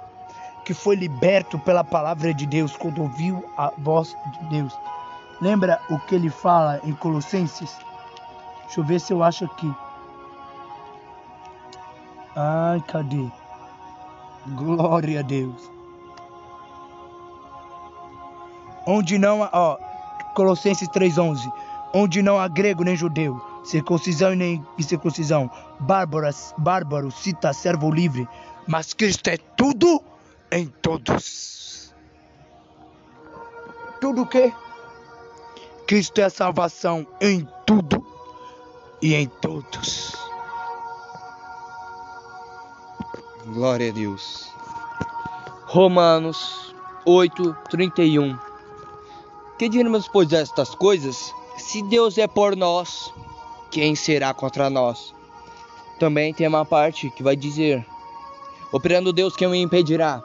que 0.66 0.74
foi 0.74 0.96
liberto 0.96 1.60
pela 1.60 1.84
palavra 1.84 2.34
de 2.34 2.48
Deus 2.48 2.76
quando 2.76 3.04
ouviu 3.04 3.46
a 3.56 3.72
voz 3.78 4.18
de 4.32 4.46
Deus. 4.46 4.76
Lembra 5.40 5.80
o 5.88 6.00
que 6.00 6.16
ele 6.16 6.32
fala 6.32 6.82
em 6.84 6.94
Colossenses? 6.94 7.78
Deixa 8.64 8.80
eu 8.80 8.84
ver 8.84 9.00
se 9.00 9.14
eu 9.14 9.22
acho 9.22 9.46
aqui. 9.46 9.72
Ai, 12.36 12.82
cadê? 12.88 13.28
Glória 14.48 15.20
a 15.20 15.24
Deus. 15.24 15.72
Onde 18.88 19.20
não 19.20 19.44
há, 19.44 19.50
ó, 19.54 19.78
Colossenses 20.34 20.90
3:11, 20.90 21.54
onde 21.94 22.24
não 22.24 22.40
há 22.40 22.48
grego 22.48 22.84
nem 22.84 22.96
judeu, 22.96 23.40
circuncisão 23.66 24.34
e 24.34 24.36
nem 24.36 24.66
incircuncisão, 24.78 25.50
bárbaras, 25.80 26.54
bárbaro, 26.58 27.12
cita, 27.12 27.52
servo 27.52 27.92
livre, 27.92 28.28
mas 28.68 28.94
Cristo 28.94 29.28
é 29.30 29.38
tudo 29.38 30.02
em 30.52 30.68
todos. 30.68 31.94
Tudo 34.00 34.26
que? 34.26 34.54
Cristo 35.88 36.20
é 36.20 36.24
a 36.26 36.30
salvação 36.30 37.06
em 37.20 37.48
tudo 37.66 38.06
e 39.02 39.14
em 39.14 39.28
todos. 39.28 40.16
Glória 43.48 43.92
a 43.92 43.94
Deus. 43.94 44.52
Romanos 45.66 46.74
8, 47.06 47.56
31. 47.70 48.38
Que 49.60 49.70
diremos, 49.70 50.08
pois, 50.08 50.34
estas 50.34 50.74
coisas? 50.74 51.34
Se 51.58 51.84
Deus 51.84 52.18
é 52.18 52.28
por 52.28 52.56
nós, 52.56 53.14
quem 53.76 53.94
será 53.94 54.34
contra 54.34 54.70
nós? 54.70 55.14
Também 56.00 56.34
tem 56.34 56.48
uma 56.48 56.64
parte 56.64 57.10
que 57.10 57.22
vai 57.22 57.36
dizer: 57.36 57.86
Operando 58.72 59.12
Deus, 59.12 59.36
quem 59.36 59.50
o 59.50 59.54
impedirá? 59.54 60.24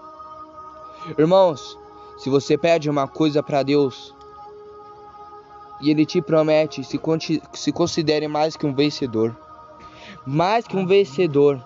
Irmãos, 1.18 1.76
se 2.16 2.30
você 2.30 2.56
pede 2.56 2.88
uma 2.88 3.08
coisa 3.08 3.42
para 3.42 3.64
Deus 3.64 4.14
e 5.80 5.90
Ele 5.90 6.06
te 6.06 6.22
promete, 6.22 6.84
se, 6.84 7.00
se 7.52 7.72
considere 7.72 8.28
mais 8.28 8.56
que 8.56 8.64
um 8.64 8.72
vencedor. 8.72 9.36
Mais 10.24 10.64
que 10.64 10.76
um 10.76 10.86
vencedor. 10.86 11.60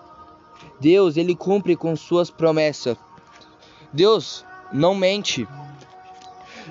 Deus, 0.79 1.17
Ele 1.17 1.35
cumpre 1.35 1.75
com 1.75 1.95
suas 1.95 2.31
promessas. 2.31 2.97
Deus 3.93 4.43
não 4.73 4.95
mente. 4.95 5.47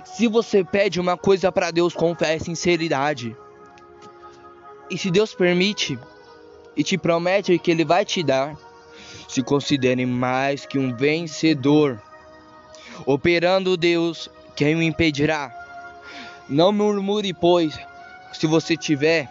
Se 0.04 0.26
você 0.26 0.64
pede 0.64 0.98
uma 0.98 1.16
coisa 1.16 1.52
para 1.52 1.70
Deus 1.70 1.94
com 1.94 2.16
fé 2.16 2.34
e 2.34 2.40
sinceridade, 2.40 3.36
e 4.90 4.98
se 4.98 5.10
Deus 5.10 5.34
permite 5.34 5.98
e 6.76 6.82
te 6.82 6.98
promete 6.98 7.58
que 7.58 7.70
Ele 7.70 7.84
vai 7.84 8.04
te 8.04 8.22
dar, 8.22 8.56
se 9.28 9.42
considere 9.42 10.04
mais 10.06 10.66
que 10.66 10.78
um 10.78 10.94
vencedor. 10.94 12.00
Operando 13.06 13.76
Deus, 13.76 14.28
quem 14.54 14.74
o 14.74 14.82
impedirá? 14.82 15.52
Não 16.48 16.72
murmure, 16.72 17.32
pois, 17.32 17.78
se 18.32 18.46
você 18.46 18.76
tiver 18.76 19.28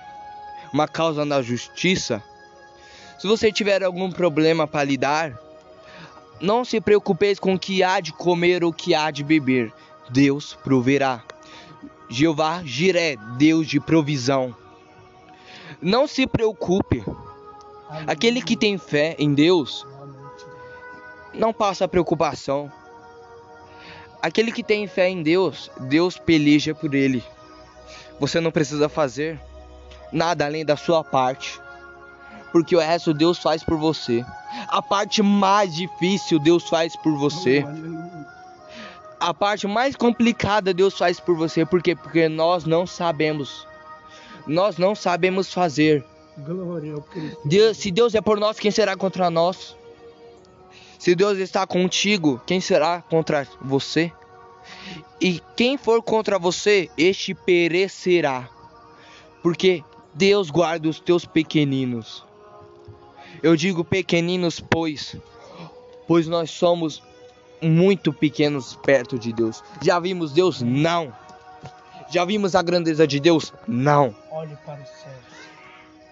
uma 0.73 0.87
causa 0.87 1.23
na 1.23 1.41
justiça, 1.41 2.23
se 3.19 3.27
você 3.27 3.51
tiver 3.51 3.83
algum 3.83 4.11
problema 4.11 4.67
para 4.67 4.83
lidar, 4.83 5.39
não 6.41 6.65
se 6.65 6.81
preocupeis 6.81 7.39
com 7.39 7.53
o 7.53 7.59
que 7.59 7.83
há 7.83 7.99
de 7.99 8.11
comer 8.11 8.63
ou 8.63 8.71
o 8.71 8.73
que 8.73 8.93
há 8.93 9.11
de 9.11 9.23
beber. 9.23 9.71
Deus 10.09 10.57
proverá. 10.63 11.23
Jeová 12.09 12.61
Jiré, 12.65 13.15
Deus 13.37 13.67
de 13.67 13.79
provisão. 13.79 14.62
Não 15.83 16.07
se 16.07 16.25
preocupe. 16.25 17.03
Aquele 18.07 18.41
que 18.41 18.55
tem 18.55 18.77
fé 18.77 19.17
em 19.19 19.33
Deus 19.33 19.85
não 21.33 21.51
passa 21.51 21.89
preocupação. 21.89 22.71
Aquele 24.21 24.53
que 24.53 24.63
tem 24.63 24.87
fé 24.87 25.09
em 25.09 25.21
Deus, 25.21 25.69
Deus 25.81 26.17
peleja 26.17 26.73
por 26.73 26.95
ele. 26.95 27.21
Você 28.17 28.39
não 28.39 28.49
precisa 28.49 28.87
fazer 28.87 29.37
nada 30.09 30.45
além 30.45 30.63
da 30.63 30.77
sua 30.77 31.03
parte, 31.03 31.59
porque 32.53 32.75
o 32.77 32.79
resto 32.79 33.13
Deus 33.13 33.37
faz 33.37 33.61
por 33.61 33.77
você. 33.77 34.23
A 34.69 34.81
parte 34.81 35.21
mais 35.21 35.75
difícil 35.75 36.39
Deus 36.39 36.69
faz 36.69 36.95
por 36.95 37.17
você. 37.17 37.65
A 39.19 39.33
parte 39.33 39.67
mais 39.67 39.97
complicada 39.97 40.73
Deus 40.73 40.97
faz 40.97 41.19
por 41.19 41.35
você, 41.35 41.65
por 41.65 41.81
quê? 41.81 41.93
Porque 41.93 42.29
nós 42.29 42.63
não 42.63 42.87
sabemos 42.87 43.67
nós 44.47 44.77
não 44.77 44.95
sabemos 44.95 45.53
fazer. 45.53 46.03
Glória 46.37 46.93
ao 46.93 47.01
Cristo. 47.01 47.39
Deus, 47.45 47.77
se 47.77 47.91
Deus 47.91 48.15
é 48.15 48.21
por 48.21 48.39
nós, 48.39 48.59
quem 48.59 48.71
será 48.71 48.95
contra 48.95 49.29
nós? 49.29 49.75
Se 50.97 51.13
Deus 51.15 51.37
está 51.37 51.67
contigo, 51.67 52.41
quem 52.45 52.61
será 52.61 53.01
contra 53.01 53.47
você? 53.61 54.11
E 55.19 55.41
quem 55.55 55.77
for 55.77 56.01
contra 56.01 56.39
você, 56.39 56.89
este 56.97 57.33
perecerá. 57.33 58.49
Porque 59.41 59.83
Deus 60.13 60.49
guarda 60.49 60.87
os 60.87 60.99
teus 60.99 61.25
pequeninos. 61.25 62.25
Eu 63.41 63.55
digo 63.55 63.83
pequeninos, 63.83 64.59
pois, 64.59 65.15
pois 66.07 66.27
nós 66.27 66.49
somos 66.51 67.03
muito 67.61 68.13
pequenos 68.13 68.75
perto 68.83 69.17
de 69.17 69.33
Deus. 69.33 69.63
Já 69.81 69.99
vimos 69.99 70.31
Deus? 70.31 70.61
Não. 70.61 71.13
Já 72.13 72.23
vimos 72.23 72.53
a 72.53 72.61
grandeza 72.61 73.07
de 73.07 73.19
Deus? 73.19 73.51
Não. 73.67 74.15
Olhe 74.29 74.55
para 74.63 74.79
os 74.79 74.87
céus. 74.87 75.15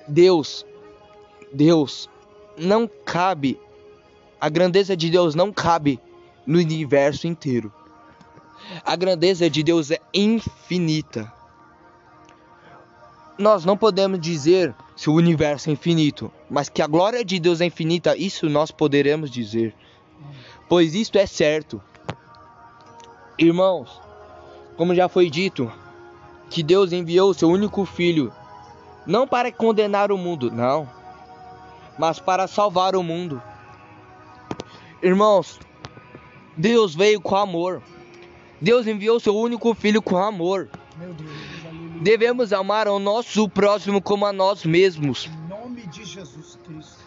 Deus, 0.07 0.65
Deus, 1.53 2.09
não 2.57 2.89
cabe, 3.05 3.59
a 4.39 4.49
grandeza 4.49 4.97
de 4.97 5.11
Deus 5.11 5.35
não 5.35 5.53
cabe 5.53 5.99
no 6.43 6.57
universo 6.57 7.27
inteiro. 7.27 7.71
A 8.83 8.95
grandeza 8.95 9.47
de 9.47 9.61
Deus 9.61 9.91
é 9.91 9.99
infinita. 10.11 11.31
Nós 13.37 13.63
não 13.63 13.77
podemos 13.77 14.19
dizer 14.19 14.73
se 14.95 15.07
o 15.07 15.13
universo 15.13 15.69
é 15.69 15.73
infinito, 15.73 16.31
mas 16.49 16.67
que 16.67 16.81
a 16.81 16.87
glória 16.87 17.23
de 17.23 17.39
Deus 17.39 17.61
é 17.61 17.65
infinita, 17.65 18.17
isso 18.17 18.49
nós 18.49 18.71
poderemos 18.71 19.29
dizer. 19.29 19.75
Pois 20.67 20.95
isto 20.95 21.19
é 21.19 21.27
certo. 21.27 21.79
Irmãos, 23.37 24.01
como 24.75 24.95
já 24.95 25.07
foi 25.07 25.29
dito, 25.29 25.71
que 26.51 26.61
Deus 26.61 26.91
enviou 26.91 27.33
seu 27.33 27.49
único 27.49 27.85
filho 27.85 28.31
não 29.07 29.25
para 29.25 29.51
condenar 29.51 30.11
o 30.11 30.17
mundo, 30.17 30.51
não, 30.51 30.87
mas 31.97 32.19
para 32.19 32.45
salvar 32.45 32.93
o 32.93 33.01
mundo. 33.01 33.41
Irmãos, 35.01 35.59
Deus 36.55 36.93
veio 36.93 37.21
com 37.21 37.35
amor. 37.37 37.81
Deus 38.59 38.85
enviou 38.85 39.19
seu 39.19 39.35
único 39.35 39.73
filho 39.73 40.01
com 40.01 40.17
amor. 40.17 40.69
Deus. 40.97 41.31
Devemos 42.01 42.51
amar 42.51 42.87
o 42.87 42.99
nosso 42.99 43.47
próximo 43.47 44.01
como 44.01 44.25
a 44.25 44.33
nós 44.33 44.65
mesmos. 44.65 45.27
Em 45.27 45.49
nome 45.49 45.87
de 45.87 46.03
Jesus 46.03 46.59
Cristo. 46.63 46.99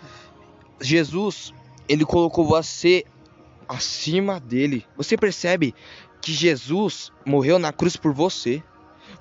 Jesus, 0.81 1.53
ele 1.89 2.05
colocou 2.05 2.47
você 2.47 3.05
acima 3.69 4.41
dele. 4.41 4.85
Você 4.97 5.17
percebe 5.17 5.75
que 6.21 6.33
Jesus 6.33 7.13
morreu 7.25 7.59
na 7.59 7.73
cruz 7.73 7.97
por 7.97 8.13
você? 8.13 8.63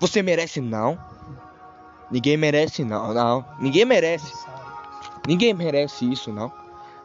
Você 0.04 0.22
merece 0.22 0.60
não? 0.60 1.00
Ninguém 2.12 2.36
merece 2.36 2.84
não, 2.84 3.14
não. 3.14 3.46
Ninguém 3.58 3.86
merece. 3.86 4.34
Ninguém 5.26 5.54
merece 5.54 6.12
isso, 6.12 6.30
não. 6.30 6.52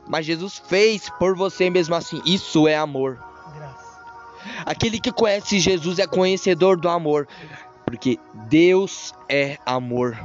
Mas 0.08 0.26
Jesus 0.26 0.58
fez 0.58 1.08
por 1.10 1.36
você 1.36 1.70
mesmo 1.70 1.94
assim. 1.94 2.20
Isso 2.26 2.66
é 2.66 2.76
amor. 2.76 3.22
Graça. 3.54 4.00
Aquele 4.66 4.98
que 4.98 5.12
conhece 5.12 5.60
Jesus 5.60 6.00
é 6.00 6.08
conhecedor 6.08 6.76
do 6.76 6.88
amor, 6.88 7.28
porque 7.84 8.18
Deus 8.48 9.14
é 9.28 9.58
amor. 9.64 10.18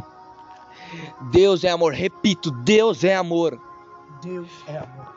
Deus 1.31 1.63
é 1.63 1.69
amor. 1.69 1.93
Repito, 1.93 2.49
Deus 2.49 3.03
é 3.03 3.15
amor. 3.15 3.61
Deus 4.19 4.49
é 4.65 4.77
amor. 4.79 5.13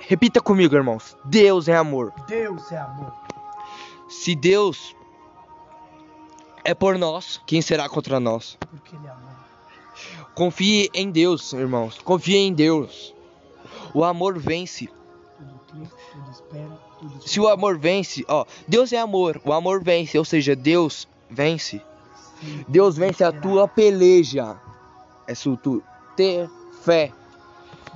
Repita 0.00 0.40
comigo, 0.40 0.74
irmãos. 0.74 1.16
Deus 1.24 1.68
é 1.68 1.76
amor. 1.76 2.12
Deus 2.26 2.72
é 2.72 2.78
amor. 2.78 3.12
Se 4.08 4.34
Deus 4.34 4.96
é 6.66 6.74
por 6.74 6.98
nós, 6.98 7.40
quem 7.46 7.62
será 7.62 7.88
contra 7.88 8.18
nós? 8.18 8.58
Porque 8.58 8.96
Ele 8.96 9.06
amor. 9.06 9.36
Confie 10.34 10.90
em 10.92 11.12
Deus, 11.12 11.52
irmãos. 11.52 11.96
Confie 11.98 12.36
em 12.38 12.52
Deus. 12.52 13.14
O 13.94 14.02
amor 14.02 14.36
vence. 14.36 14.88
Tudo 15.38 15.60
tudo 15.70 16.30
espera, 16.32 16.78
tudo 16.98 17.28
Se 17.28 17.38
o 17.38 17.46
amor 17.48 17.78
vence, 17.78 18.24
ó, 18.26 18.44
Deus 18.66 18.92
é 18.92 18.98
amor. 18.98 19.40
O 19.44 19.52
amor 19.52 19.80
vence, 19.80 20.18
ou 20.18 20.24
seja, 20.24 20.56
Deus 20.56 21.06
vence. 21.30 21.80
Sim, 22.40 22.64
Deus 22.66 22.96
vence 22.96 23.22
a 23.22 23.30
tua 23.30 23.68
peleja. 23.68 24.56
É 25.28 25.36
se 25.36 25.56
tu 25.58 25.80
ter 26.16 26.50
fé. 26.82 27.12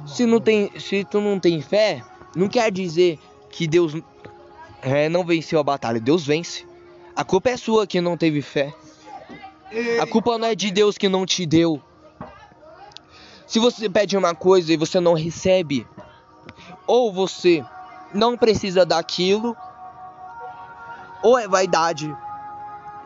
Se 0.06 0.24
não 0.26 0.40
tem, 0.40 0.70
se 0.78 1.04
tu 1.04 1.20
não 1.20 1.40
tem 1.40 1.60
fé, 1.60 2.04
não 2.36 2.48
quer 2.48 2.70
dizer 2.70 3.18
que 3.50 3.66
Deus 3.66 3.94
é, 4.80 5.08
não 5.08 5.24
venceu 5.24 5.58
a 5.58 5.64
batalha. 5.64 5.98
Deus 5.98 6.24
vence. 6.24 6.69
A 7.14 7.24
culpa 7.24 7.50
é 7.50 7.56
sua 7.56 7.86
que 7.86 8.00
não 8.00 8.16
teve 8.16 8.40
fé. 8.40 8.74
A 10.00 10.06
culpa 10.06 10.38
não 10.38 10.48
é 10.48 10.54
de 10.54 10.70
Deus 10.70 10.96
que 10.98 11.08
não 11.08 11.26
te 11.26 11.44
deu. 11.46 11.80
Se 13.46 13.58
você 13.58 13.88
pede 13.88 14.16
uma 14.16 14.34
coisa 14.34 14.72
e 14.72 14.76
você 14.76 15.00
não 15.00 15.14
recebe, 15.14 15.86
ou 16.86 17.12
você 17.12 17.64
não 18.14 18.36
precisa 18.36 18.86
daquilo, 18.86 19.56
ou 21.22 21.38
é 21.38 21.46
vaidade, 21.46 22.14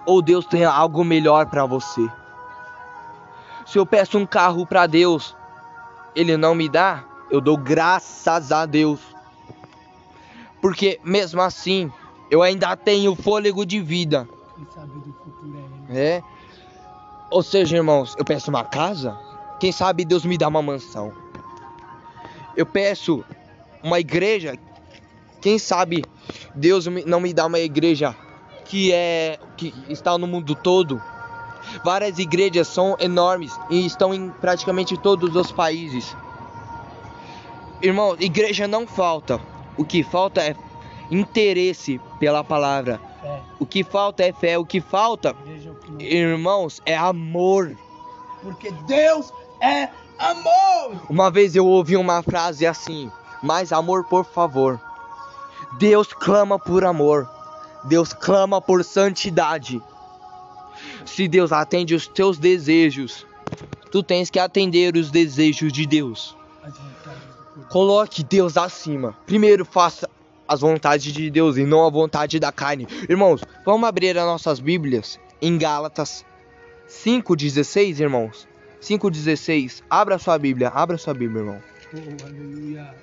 ou 0.06 0.22
Deus 0.22 0.46
tem 0.46 0.64
algo 0.64 1.04
melhor 1.04 1.46
para 1.46 1.66
você. 1.66 2.06
Se 3.66 3.78
eu 3.78 3.86
peço 3.86 4.18
um 4.18 4.26
carro 4.26 4.66
para 4.66 4.86
Deus, 4.86 5.34
ele 6.14 6.36
não 6.36 6.54
me 6.54 6.68
dá, 6.68 7.04
eu 7.30 7.40
dou 7.40 7.56
graças 7.56 8.52
a 8.52 8.66
Deus. 8.66 9.00
Porque 10.60 11.00
mesmo 11.02 11.40
assim, 11.40 11.90
eu 12.30 12.42
ainda 12.42 12.76
tenho 12.76 13.14
fôlego 13.14 13.64
de 13.64 13.80
vida. 13.80 14.28
Quem 14.56 14.66
sabe 14.74 14.98
do 15.00 15.12
futuro 15.12 15.56
é 15.90 15.92
Ele. 15.92 16.00
É. 16.00 16.22
Ou 17.30 17.42
seja, 17.42 17.76
irmãos, 17.76 18.14
eu 18.18 18.24
peço 18.24 18.50
uma 18.50 18.64
casa, 18.64 19.18
quem 19.58 19.72
sabe 19.72 20.04
Deus 20.04 20.24
me 20.24 20.38
dá 20.38 20.46
uma 20.48 20.62
mansão. 20.62 21.12
Eu 22.56 22.64
peço 22.66 23.24
uma 23.82 23.98
igreja, 23.98 24.56
quem 25.40 25.58
sabe 25.58 26.04
Deus 26.54 26.86
me- 26.86 27.04
não 27.04 27.18
me 27.20 27.32
dá 27.34 27.46
uma 27.46 27.58
igreja 27.58 28.14
que 28.64 28.92
é 28.92 29.38
que 29.56 29.74
está 29.88 30.16
no 30.16 30.26
mundo 30.26 30.54
todo. 30.54 31.02
Várias 31.84 32.18
igrejas 32.18 32.68
são 32.68 32.96
enormes 33.00 33.58
e 33.70 33.84
estão 33.84 34.14
em 34.14 34.30
praticamente 34.30 34.96
todos 34.96 35.34
os 35.34 35.50
países. 35.50 36.16
Irmão, 37.82 38.16
igreja 38.18 38.66
não 38.68 38.86
falta. 38.86 39.40
O 39.76 39.84
que 39.84 40.02
falta 40.02 40.40
é 40.42 40.54
interesse 41.10 42.00
pela 42.18 42.42
palavra. 42.42 43.00
Fé. 43.20 43.40
O 43.58 43.66
que 43.66 43.84
falta 43.84 44.22
é 44.22 44.32
fé. 44.32 44.58
O 44.58 44.64
que 44.64 44.80
falta 44.80 45.32
o 45.32 45.96
que. 45.96 46.04
Irmãos, 46.04 46.80
é 46.84 46.96
amor. 46.96 47.76
Porque 48.42 48.70
Deus 48.86 49.32
é 49.60 49.88
amor. 50.18 51.02
Uma 51.08 51.30
vez 51.30 51.56
eu 51.56 51.66
ouvi 51.66 51.96
uma 51.96 52.22
frase 52.22 52.66
assim: 52.66 53.10
Mais 53.42 53.72
amor, 53.72 54.04
por 54.04 54.24
favor. 54.24 54.80
Deus 55.78 56.12
clama 56.12 56.58
por 56.58 56.84
amor. 56.84 57.28
Deus 57.84 58.12
clama 58.12 58.60
por 58.60 58.84
santidade. 58.84 59.82
Se 61.04 61.28
Deus 61.28 61.52
atende 61.52 61.94
os 61.94 62.06
teus 62.06 62.38
desejos, 62.38 63.26
tu 63.90 64.02
tens 64.02 64.30
que 64.30 64.38
atender 64.38 64.96
os 64.96 65.10
desejos 65.10 65.72
de 65.72 65.86
Deus. 65.86 66.36
Coloque 67.68 68.22
Deus 68.22 68.56
acima. 68.56 69.16
Primeiro 69.26 69.64
faça 69.64 70.08
as 70.46 70.60
vontades 70.60 71.12
de 71.12 71.30
Deus 71.30 71.56
e 71.56 71.64
não 71.64 71.86
a 71.86 71.90
vontade 71.90 72.38
da 72.38 72.52
carne. 72.52 72.86
Irmãos, 73.08 73.42
vamos 73.64 73.88
abrir 73.88 74.16
as 74.16 74.24
nossas 74.24 74.60
Bíblias 74.60 75.18
em 75.40 75.58
Gálatas 75.58 76.24
5:16, 76.88 78.00
irmãos. 78.00 78.46
5:16. 78.80 79.82
Abra 79.88 80.18
sua 80.18 80.38
Bíblia, 80.38 80.68
abra 80.68 80.98
sua 80.98 81.14
Bíblia, 81.14 81.40
irmão. 81.40 81.62
Aleluia. 82.24 82.94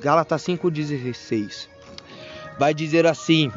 Gálatas 0.00 0.42
5:16. 0.42 1.68
Vai 2.58 2.74
dizer 2.74 3.06
assim: 3.06 3.52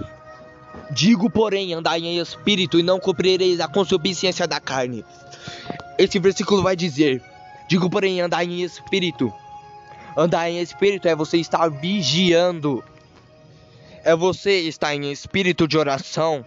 Digo, 0.91 1.29
porém, 1.29 1.73
andai 1.73 1.99
em 1.99 2.19
espírito 2.19 2.79
e 2.79 2.83
não 2.83 2.99
cumprireis 2.99 3.59
a 3.59 3.67
concupiscência 3.67 4.47
da 4.47 4.59
carne. 4.59 5.05
Esse 5.97 6.19
versículo 6.19 6.61
vai 6.61 6.75
dizer: 6.75 7.21
Digo, 7.67 7.89
porém, 7.89 8.21
andai 8.21 8.45
em 8.45 8.61
espírito. 8.61 9.33
Andar 10.15 10.49
em 10.49 10.59
espírito 10.59 11.07
é 11.07 11.15
você 11.15 11.37
estar 11.37 11.69
vigiando. 11.69 12.83
É 14.03 14.15
você 14.15 14.61
estar 14.61 14.95
em 14.95 15.11
espírito 15.11 15.67
de 15.67 15.77
oração. 15.77 16.45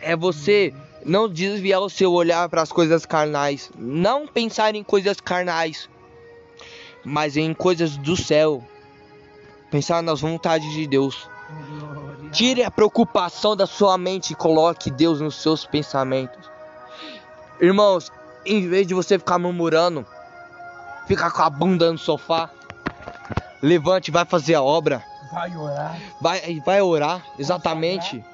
É 0.00 0.14
você 0.14 0.72
não 1.04 1.28
desviar 1.28 1.80
o 1.80 1.88
seu 1.88 2.12
olhar 2.12 2.48
para 2.48 2.62
as 2.62 2.70
coisas 2.70 3.06
carnais. 3.06 3.70
Não 3.76 4.26
pensar 4.26 4.74
em 4.74 4.84
coisas 4.84 5.20
carnais, 5.20 5.88
mas 7.04 7.36
em 7.36 7.54
coisas 7.54 7.96
do 7.96 8.16
céu. 8.16 8.62
Pensar 9.70 10.02
nas 10.02 10.20
vontades 10.20 10.70
de 10.72 10.86
Deus. 10.86 11.28
Tire 12.32 12.62
a 12.62 12.70
preocupação 12.70 13.56
da 13.56 13.66
sua 13.66 13.96
mente 13.96 14.32
e 14.32 14.36
coloque 14.36 14.90
Deus 14.90 15.20
nos 15.20 15.36
seus 15.36 15.64
pensamentos. 15.64 16.50
Irmãos, 17.60 18.12
em 18.44 18.68
vez 18.68 18.86
de 18.86 18.94
você 18.94 19.18
ficar 19.18 19.38
murmurando, 19.38 20.06
ficar 21.06 21.30
com 21.30 21.42
a 21.42 21.50
bunda 21.50 21.90
no 21.90 21.98
sofá, 21.98 22.50
levante, 23.62 24.10
vai 24.10 24.24
fazer 24.24 24.54
a 24.54 24.62
obra, 24.62 25.02
Vai 25.32 25.56
orar. 25.56 26.00
vai, 26.20 26.60
vai 26.64 26.82
orar, 26.82 27.26
exatamente. 27.38 28.24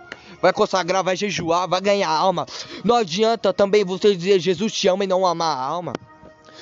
Vai 0.41 0.53
consagrar, 0.53 1.03
vai 1.03 1.17
jejuar, 1.17 1.69
vai 1.69 1.81
ganhar 1.81 2.11
alma. 2.11 2.47
Não 2.85 2.97
adianta 2.97 3.53
também 3.53 3.85
você 3.85 4.15
dizer 4.15 4.39
Jesus 4.39 4.73
te 4.73 4.89
ama 4.89 5.05
e 5.05 5.07
não 5.07 5.27
amar 5.27 5.57
a 5.57 5.63
alma. 5.63 5.93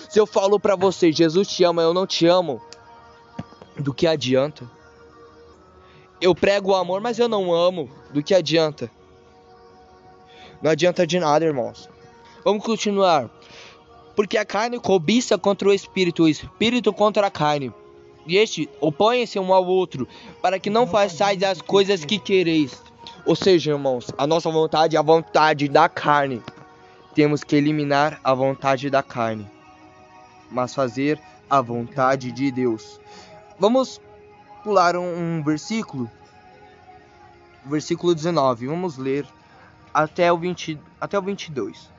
Se 0.09 0.21
eu 0.21 0.27
falo 0.27 0.61
pra 0.61 0.77
você, 0.77 1.11
Jesus 1.11 1.49
te 1.49 1.65
ama, 1.65 1.83
eu 1.83 1.93
não 1.93 2.07
te 2.07 2.27
amo, 2.27 2.61
do 3.77 3.93
que 3.93 4.07
adianta? 4.07 4.71
Eu 6.21 6.35
prego 6.35 6.71
o 6.71 6.75
amor, 6.77 7.01
mas 7.01 7.19
eu 7.19 7.29
não 7.29 7.53
amo, 7.53 7.91
do 8.11 8.23
que 8.23 8.35
adianta? 8.35 8.91
Não 10.63 10.71
adianta 10.71 11.07
de 11.07 11.19
nada, 11.19 11.45
irmãos. 11.45 11.89
Vamos 12.45 12.65
continuar. 12.65 13.29
Porque 14.15 14.39
a 14.39 14.45
carne 14.45 14.79
cobiça 14.79 15.37
contra 15.37 15.69
o 15.69 15.73
espírito, 15.73 16.25
o 16.25 16.29
espírito 16.29 16.93
contra 16.93 17.27
a 17.27 17.31
carne. 17.31 17.73
E 18.27 18.37
este 18.37 18.69
opõe-se 18.81 19.39
um 19.39 19.53
ao 19.53 19.67
outro, 19.67 20.07
para 20.41 20.59
que 20.59 20.71
não 20.71 20.87
façais 20.87 21.43
as 21.43 21.61
coisas 21.61 22.05
que 22.05 22.19
quereis. 22.19 22.83
Ou 23.27 23.37
seja, 23.37 23.73
irmãos, 23.73 24.07
a 24.17 24.27
nossa 24.27 24.51
vontade 24.51 24.97
é 24.97 24.99
a 24.99 25.03
vontade 25.03 25.69
da 25.69 25.89
carne. 25.89 26.43
Temos 27.15 27.45
que 27.45 27.57
eliminar 27.57 28.21
a 28.25 28.33
vontade 28.33 28.89
da 28.89 29.03
carne, 29.03 29.47
mas 30.51 30.75
fazer 30.75 31.21
a 31.51 31.61
vontade 31.61 32.33
de 32.33 32.51
Deus. 32.51 32.99
Vamos 33.59 34.01
pular 34.65 34.97
um, 34.97 35.39
um 35.39 35.43
versículo, 35.43 36.11
versículo 37.65 38.15
19. 38.15 38.67
Vamos 38.67 38.97
ler 38.97 39.27
até 39.93 40.33
o 40.33 40.39
20, 40.39 40.79
até 41.01 41.19
o 41.19 41.23
22. 41.23 41.92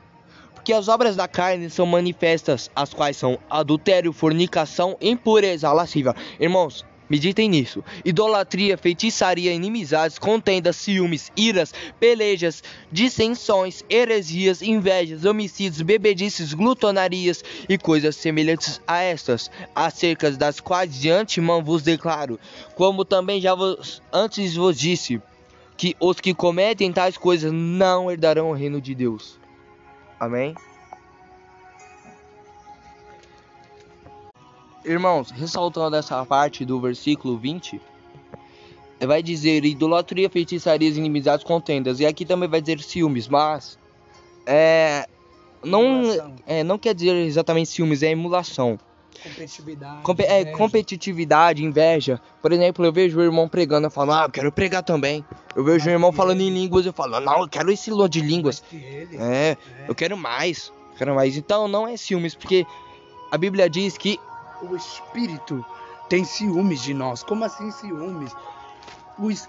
Porque 0.64 0.72
as 0.72 0.88
obras 0.88 1.14
da 1.14 1.28
carne 1.28 1.68
são 1.68 1.84
manifestas, 1.84 2.70
as 2.74 2.94
quais 2.94 3.18
são 3.18 3.38
adultério, 3.50 4.14
fornicação, 4.14 4.96
impureza, 4.98 5.70
lascívia. 5.70 6.16
Irmãos, 6.40 6.86
Meditem 7.06 7.50
nisso. 7.50 7.84
Idolatria, 8.02 8.78
feitiçaria, 8.78 9.52
inimizades, 9.52 10.18
contendas, 10.18 10.76
ciúmes, 10.76 11.30
iras, 11.36 11.74
pelejas, 12.00 12.62
dissensões, 12.90 13.84
heresias, 13.90 14.62
invejas, 14.62 15.26
homicídios, 15.26 15.82
bebedices, 15.82 16.54
glutonarias 16.54 17.44
e 17.68 17.76
coisas 17.76 18.16
semelhantes 18.16 18.80
a 18.86 19.02
estas, 19.02 19.50
acerca 19.74 20.30
das 20.30 20.60
quais 20.60 20.98
de 20.98 21.10
antemão 21.10 21.62
vos 21.62 21.82
declaro, 21.82 22.40
como 22.74 23.04
também 23.04 23.38
já 23.38 23.54
vos, 23.54 24.00
antes 24.10 24.56
vos 24.56 24.78
disse, 24.78 25.20
que 25.76 25.94
os 26.00 26.20
que 26.20 26.32
cometem 26.32 26.90
tais 26.90 27.18
coisas 27.18 27.52
não 27.52 28.10
herdarão 28.10 28.48
o 28.48 28.54
reino 28.54 28.80
de 28.80 28.94
Deus. 28.94 29.43
Amém? 30.18 30.54
Irmãos, 34.84 35.30
ressaltando 35.30 35.96
essa 35.96 36.24
parte 36.26 36.64
do 36.64 36.78
versículo 36.78 37.38
20, 37.38 37.80
vai 39.06 39.22
dizer 39.22 39.64
idolatria, 39.64 40.28
feitiçarias, 40.28 40.96
inimizades, 40.96 41.44
contendas. 41.44 42.00
E 42.00 42.06
aqui 42.06 42.24
também 42.24 42.48
vai 42.48 42.60
dizer 42.60 42.80
ciúmes, 42.80 43.26
mas 43.26 43.78
é, 44.46 45.06
não, 45.62 46.02
é, 46.46 46.62
não 46.62 46.78
quer 46.78 46.94
dizer 46.94 47.14
exatamente 47.14 47.70
ciúmes, 47.70 48.02
é 48.02 48.10
emulação. 48.10 48.78
Competitividade. 49.22 50.02
Compe 50.02 50.22
é, 50.24 50.40
inveja. 50.42 50.56
competitividade, 50.56 51.64
inveja. 51.64 52.20
Por 52.42 52.52
exemplo, 52.52 52.84
eu 52.84 52.92
vejo 52.92 53.18
o 53.18 53.22
irmão 53.22 53.48
pregando, 53.48 53.86
eu 53.86 53.90
falo, 53.90 54.12
ah, 54.12 54.24
eu 54.24 54.30
quero 54.30 54.52
pregar 54.52 54.82
também. 54.82 55.24
Eu 55.54 55.64
vejo 55.64 55.88
o 55.88 55.92
irmão 55.92 56.12
falando 56.12 56.40
ele. 56.40 56.50
em 56.50 56.54
línguas, 56.54 56.84
eu 56.86 56.92
falo, 56.92 57.18
não, 57.20 57.42
eu 57.42 57.48
quero 57.48 57.70
esse 57.70 57.90
longo 57.90 58.08
de 58.08 58.20
línguas. 58.20 58.62
É, 58.72 59.06
é, 59.18 59.56
eu 59.88 59.94
quero 59.94 60.16
mais. 60.16 60.72
Quero 60.96 61.14
mais. 61.14 61.36
Então 61.36 61.68
não 61.68 61.86
é 61.86 61.96
ciúmes, 61.96 62.34
porque 62.34 62.66
a 63.30 63.38
Bíblia 63.38 63.68
diz 63.68 63.96
que 63.96 64.18
o 64.62 64.76
Espírito 64.76 65.64
tem 66.08 66.24
ciúmes 66.24 66.82
de 66.82 66.94
nós. 66.94 67.22
Como 67.22 67.44
assim 67.44 67.70
ciúmes? 67.70 68.32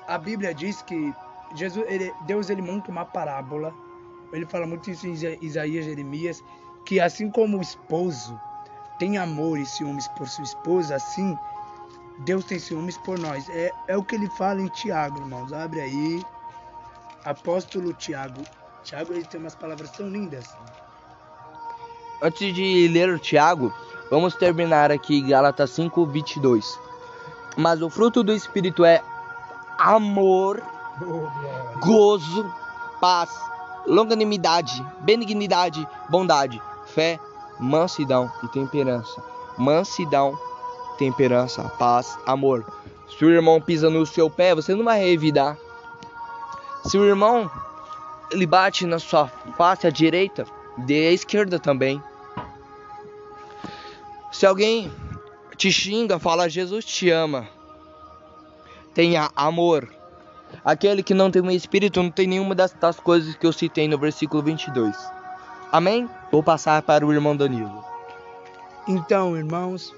a 0.07 0.18
Bíblia 0.18 0.53
diz 0.53 0.82
que 0.84 1.13
Jesus, 1.55 1.86
ele, 1.89 2.13
Deus 2.26 2.49
ele 2.49 2.61
monta 2.61 2.91
uma 2.91 3.05
parábola. 3.05 3.74
Ele 4.32 4.45
fala 4.45 4.66
muito 4.68 4.89
isso 4.89 5.07
em 5.07 5.13
Isaías, 5.41 5.86
Jeremias, 5.86 6.43
que 6.86 6.99
assim 6.99 7.30
como 7.30 7.57
o 7.57 7.61
esposo 7.61 8.39
tem 8.97 9.17
amor 9.17 9.57
e 9.57 9.65
ciúmes 9.65 10.07
por 10.09 10.27
sua 10.27 10.43
esposa, 10.43 10.95
assim 10.95 11.37
Deus 12.19 12.45
tem 12.45 12.59
ciúmes 12.59 12.97
por 12.97 13.19
nós. 13.19 13.49
É, 13.49 13.71
é 13.87 13.97
o 13.97 14.03
que 14.03 14.15
ele 14.15 14.29
fala 14.31 14.61
em 14.61 14.67
Tiago, 14.67 15.19
irmãos. 15.19 15.51
Abre 15.51 15.81
aí. 15.81 16.23
Apóstolo 17.25 17.91
Tiago. 17.91 18.41
Tiago 18.83 19.11
ele 19.11 19.25
tem 19.25 19.39
umas 19.39 19.55
palavras 19.55 19.91
tão 19.91 20.07
lindas. 20.07 20.55
Antes 22.21 22.53
de 22.55 22.87
ler 22.87 23.09
o 23.09 23.19
Tiago, 23.19 23.73
Vamos 24.09 24.35
terminar 24.35 24.91
aqui 24.91 25.19
Gálatas 25.21 25.71
5, 25.71 26.05
22. 26.05 26.79
Mas 27.57 27.81
o 27.81 27.89
fruto 27.89 28.23
do 28.23 28.33
Espírito 28.33 28.85
é 28.85 29.01
amor, 29.79 30.61
gozo, 31.81 32.53
paz, 33.01 33.31
longanimidade, 33.87 34.85
benignidade, 34.99 35.87
bondade, 36.09 36.61
fé, 36.85 37.19
mansidão 37.59 38.31
e 38.43 38.47
temperança. 38.47 39.21
Mansidão, 39.57 40.37
temperança, 40.97 41.63
paz, 41.77 42.17
amor. 42.25 42.65
Se 43.17 43.23
o 43.23 43.29
irmão 43.29 43.61
pisa 43.61 43.89
no 43.89 44.05
seu 44.05 44.29
pé, 44.29 44.53
você 44.53 44.73
não 44.73 44.83
vai 44.83 44.99
revidar. 44.99 45.57
Se 46.85 46.97
o 46.97 47.05
irmão 47.05 47.49
ele 48.31 48.45
bate 48.45 48.85
na 48.85 48.99
sua 48.99 49.27
face 49.57 49.87
à 49.87 49.89
direita, 49.89 50.45
dê 50.77 51.07
à 51.07 51.11
esquerda 51.11 51.59
também. 51.59 52.01
Se 54.31 54.45
alguém 54.45 54.91
te 55.55 55.71
xinga, 55.71 56.19
fala 56.19 56.49
Jesus 56.49 56.83
te 56.83 57.09
ama. 57.09 57.47
Tenha 58.93 59.29
amor. 59.35 59.89
Aquele 60.63 61.03
que 61.03 61.13
não 61.13 61.31
tem 61.31 61.41
um 61.41 61.51
espírito 61.51 62.01
não 62.01 62.09
tem 62.09 62.27
nenhuma 62.27 62.55
das, 62.55 62.71
das 62.73 62.99
coisas 62.99 63.35
que 63.35 63.45
eu 63.45 63.53
citei 63.53 63.87
no 63.87 63.97
versículo 63.97 64.43
22. 64.43 64.95
Amém? 65.72 66.09
Vou 66.32 66.43
passar 66.43 66.82
para 66.82 67.05
o 67.05 67.13
irmão 67.13 67.36
Danilo. 67.36 67.84
Então, 68.88 69.36
irmãos, 69.36 69.93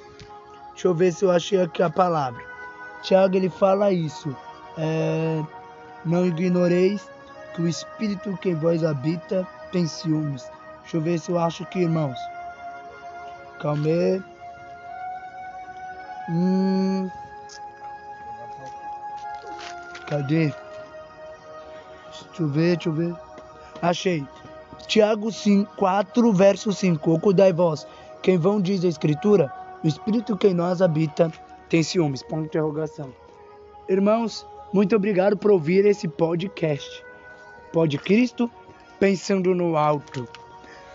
deixa 0.72 0.88
eu 0.88 0.96
ver 0.96 1.12
se 1.12 1.26
eu 1.26 1.32
achei 1.32 1.62
aqui 1.62 1.84
a 1.84 1.90
palavra. 1.90 2.44
Tiago 3.04 3.36
ele 3.36 3.50
fala 3.50 3.92
isso. 3.92 4.36
É, 4.78 5.44
não 6.06 6.26
ignoreis 6.26 7.10
que 7.54 7.62
o 7.62 7.68
espírito 7.68 8.38
que 8.38 8.50
em 8.50 8.56
vós 8.56 8.84
habita 8.84 9.48
tem 9.72 9.88
ciúmes. 9.88 10.50
Deixa 10.82 10.98
eu 10.98 11.02
ver 11.02 11.20
se 11.20 11.32
eu 11.32 11.40
acho 11.40 11.64
aqui, 11.64 11.80
irmãos. 11.80 12.18
Calma 13.60 13.88
aí. 13.88 14.24
Hum. 16.30 17.10
Cadê? 20.08 20.54
Deixa 22.06 22.44
eu 22.44 22.48
ver, 22.48 22.76
deixa 22.76 22.90
eu 22.90 22.94
ver. 22.94 23.16
Achei. 23.82 24.28
Tiago 24.86 25.32
5, 25.32 25.76
4, 25.76 26.34
verso 26.34 26.72
5. 26.72 27.12
Ocudai 27.12 27.52
vós, 27.52 27.88
quem 28.22 28.38
vão 28.38 28.62
diz 28.62 28.84
a 28.84 28.88
Escritura, 28.88 29.52
o 29.84 29.88
Espírito 29.88 30.38
que 30.38 30.48
em 30.48 30.54
nós 30.54 30.82
habita 30.82 31.32
tem 31.70 31.84
ciúmes. 31.84 32.24
Ponto 32.24 32.42
de 32.42 32.48
interrogação. 32.48 33.10
Irmãos, 33.90 34.46
muito 34.74 34.96
obrigado 34.96 35.38
por 35.38 35.52
ouvir 35.52 35.86
esse 35.86 36.08
podcast. 36.08 37.04
Pode 37.72 37.98
Cristo 37.98 38.50
pensando 39.00 39.54
no 39.56 39.78
alto. 39.78 40.28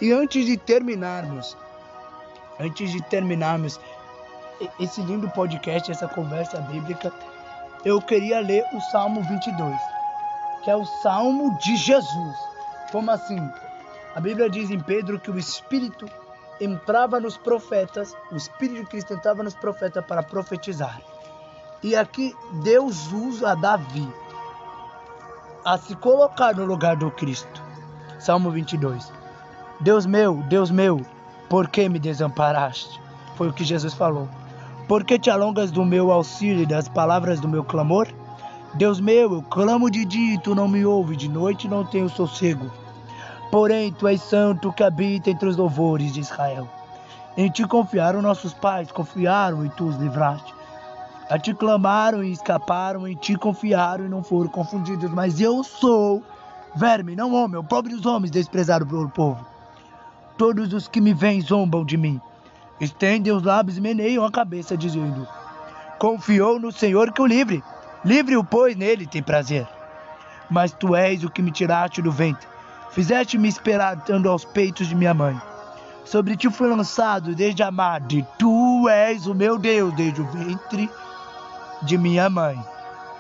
E 0.01 0.13
antes 0.13 0.47
de 0.47 0.57
terminarmos, 0.57 1.57
antes 2.59 2.91
de 2.91 3.01
terminarmos 3.03 3.79
esse 4.79 5.01
lindo 5.03 5.29
podcast, 5.31 5.91
essa 5.91 6.09
conversa 6.09 6.61
bíblica, 6.61 7.13
eu 7.85 8.01
queria 8.01 8.41
ler 8.41 8.65
o 8.75 8.81
Salmo 8.81 9.23
22, 9.23 9.77
que 10.63 10.71
é 10.71 10.77
o 10.77 10.85
Salmo 10.85 11.57
de 11.59 11.77
Jesus. 11.77 12.37
Como 12.91 13.11
assim? 13.11 13.39
A 14.15 14.21
Bíblia 14.21 14.51
diz 14.51 14.71
em 14.71 14.79
Pedro 14.79 15.19
que 15.19 15.31
o 15.31 15.39
Espírito 15.39 16.07
entrava 16.61 17.19
nos 17.19 17.37
profetas, 17.37 18.15
o 18.31 18.37
Espírito 18.37 18.81
de 18.81 18.87
Cristo 18.87 19.15
entrava 19.15 19.43
nos 19.43 19.55
profetas 19.55 20.05
para 20.05 20.23
profetizar. 20.23 21.01
E 21.83 21.97
aqui 21.97 22.35
Deus 22.63 23.11
usa 23.11 23.57
Davi 23.57 24.07
a 25.65 25.79
se 25.79 25.97
colocar 25.97 26.55
no 26.55 26.67
lugar 26.67 26.97
do 26.97 27.11
Cristo. 27.11 27.63
Salmo 28.19 28.51
22. 28.51 29.11
Deus 29.81 30.05
meu, 30.05 30.37
Deus 30.49 30.71
meu, 30.71 31.01
por 31.49 31.69
que 31.69 31.89
me 31.89 31.99
desamparaste? 31.99 33.01
Foi 33.37 33.49
o 33.49 33.53
que 33.53 33.65
Jesus 33.65 33.95
falou. 33.95 34.29
Por 34.87 35.05
que 35.05 35.19
te 35.19 35.31
alongas 35.31 35.71
do 35.71 35.85
meu 35.85 36.13
auxílio 36.13 36.63
e 36.63 36.67
das 36.67 36.87
palavras 36.87 37.41
do 37.41 37.49
meu 37.49 37.65
clamor? 37.65 38.09
Deus 38.75 39.01
meu, 39.01 39.33
eu 39.33 39.43
clamo 39.43 39.91
de 39.91 40.05
dia 40.05 40.35
e 40.35 40.39
tu 40.39 40.55
não 40.55 40.69
me 40.69 40.85
ouves, 40.85 41.17
de 41.17 41.29
noite 41.29 41.67
não 41.67 41.85
tenho 41.85 42.09
sossego. 42.09 42.71
Porém, 43.53 43.93
tu 43.93 44.09
és 44.09 44.19
santo 44.23 44.73
que 44.73 44.83
habita 44.83 45.29
entre 45.29 45.47
os 45.47 45.59
louvores 45.59 46.15
de 46.15 46.21
Israel. 46.21 46.67
Em 47.37 47.51
ti 47.51 47.67
confiaram 47.67 48.23
nossos 48.23 48.55
pais, 48.55 48.91
confiaram 48.91 49.63
e 49.63 49.69
tu 49.69 49.89
os 49.89 49.97
livraste. 49.97 50.55
A 51.29 51.39
ti 51.39 51.53
clamaram 51.53 52.25
e 52.25 52.33
escaparam, 52.33 53.07
em 53.07 53.15
ti 53.15 53.37
confiaram 53.37 54.07
e 54.07 54.09
não 54.09 54.23
foram 54.23 54.49
confundidos. 54.49 55.11
Mas 55.11 55.39
eu 55.39 55.63
sou 55.63 56.23
verme, 56.75 57.15
não 57.15 57.35
homem, 57.35 57.59
o 57.61 57.63
pobre 57.63 57.95
dos 57.95 58.07
homens, 58.07 58.31
desprezado 58.31 58.87
pelo 58.87 59.11
povo. 59.11 59.47
Todos 60.39 60.73
os 60.73 60.89
que 60.89 60.99
me 60.99 61.13
veem 61.13 61.43
zombam 61.43 61.85
de 61.85 61.99
mim. 61.99 62.19
Estendem 62.81 63.35
os 63.35 63.43
lábios 63.43 63.77
e 63.77 63.83
meneiam 63.83 64.25
a 64.25 64.31
cabeça, 64.31 64.79
dizendo: 64.79 65.29
Confiou 65.99 66.59
no 66.59 66.73
Senhor 66.73 67.13
que 67.13 67.21
o 67.21 67.27
livre. 67.27 67.63
Livre-o, 68.03 68.43
pois 68.43 68.75
nele 68.75 69.07
tem 69.07 69.23
prazer. 69.23 69.69
Mas 70.49 70.73
tu 70.73 70.97
és 70.97 71.23
o 71.23 71.29
que 71.29 71.43
me 71.43 71.51
tiraste 71.51 72.01
do 72.01 72.11
ventre. 72.11 72.52
Fizeste-me 72.93 73.49
esperar 73.49 73.97
estando 73.97 74.29
aos 74.29 74.45
peitos 74.45 74.87
de 74.87 74.95
minha 74.95 75.15
mãe. 75.15 75.41
Sobre 76.05 76.37
ti 76.37 76.51
fui 76.51 76.69
lançado 76.69 77.35
desde 77.35 77.63
a 77.63 77.71
madre. 77.71 78.27
Tu 78.39 78.89
és 78.91 79.27
o 79.27 79.35
meu 79.35 79.59
Deus 79.59 79.95
desde 79.95 80.21
o 80.21 80.27
ventre 80.27 80.91
de 81.81 81.97
minha 81.97 82.29
mãe. 82.29 82.63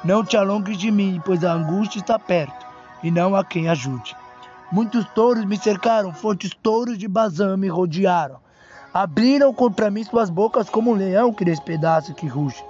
Não 0.04 0.22
te 0.22 0.36
alongues 0.36 0.76
de 0.76 0.90
mim, 0.90 1.22
pois 1.24 1.42
a 1.42 1.54
angústia 1.54 2.00
está 2.00 2.18
perto, 2.18 2.66
e 3.02 3.10
não 3.10 3.34
há 3.34 3.42
quem 3.42 3.70
ajude. 3.70 4.14
Muitos 4.70 5.06
touros 5.14 5.46
me 5.46 5.56
cercaram, 5.56 6.12
fortes 6.12 6.50
touros 6.62 6.98
de 6.98 7.08
Bazã 7.08 7.56
me 7.56 7.68
rodearam. 7.68 8.36
Abriram 8.92 9.54
contra 9.54 9.90
mim 9.90 10.04
suas 10.04 10.28
bocas 10.28 10.68
como 10.68 10.90
um 10.90 10.94
leão 10.94 11.32
que 11.32 11.46
despedaça 11.46 12.12
que 12.12 12.26
ruge. 12.26 12.62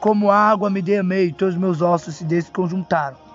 Como 0.00 0.28
água 0.30 0.70
me 0.70 0.82
derramei, 0.82 1.32
todos 1.32 1.54
meus 1.54 1.80
ossos 1.80 2.16
se 2.16 2.24
desconjuntaram. 2.24 3.25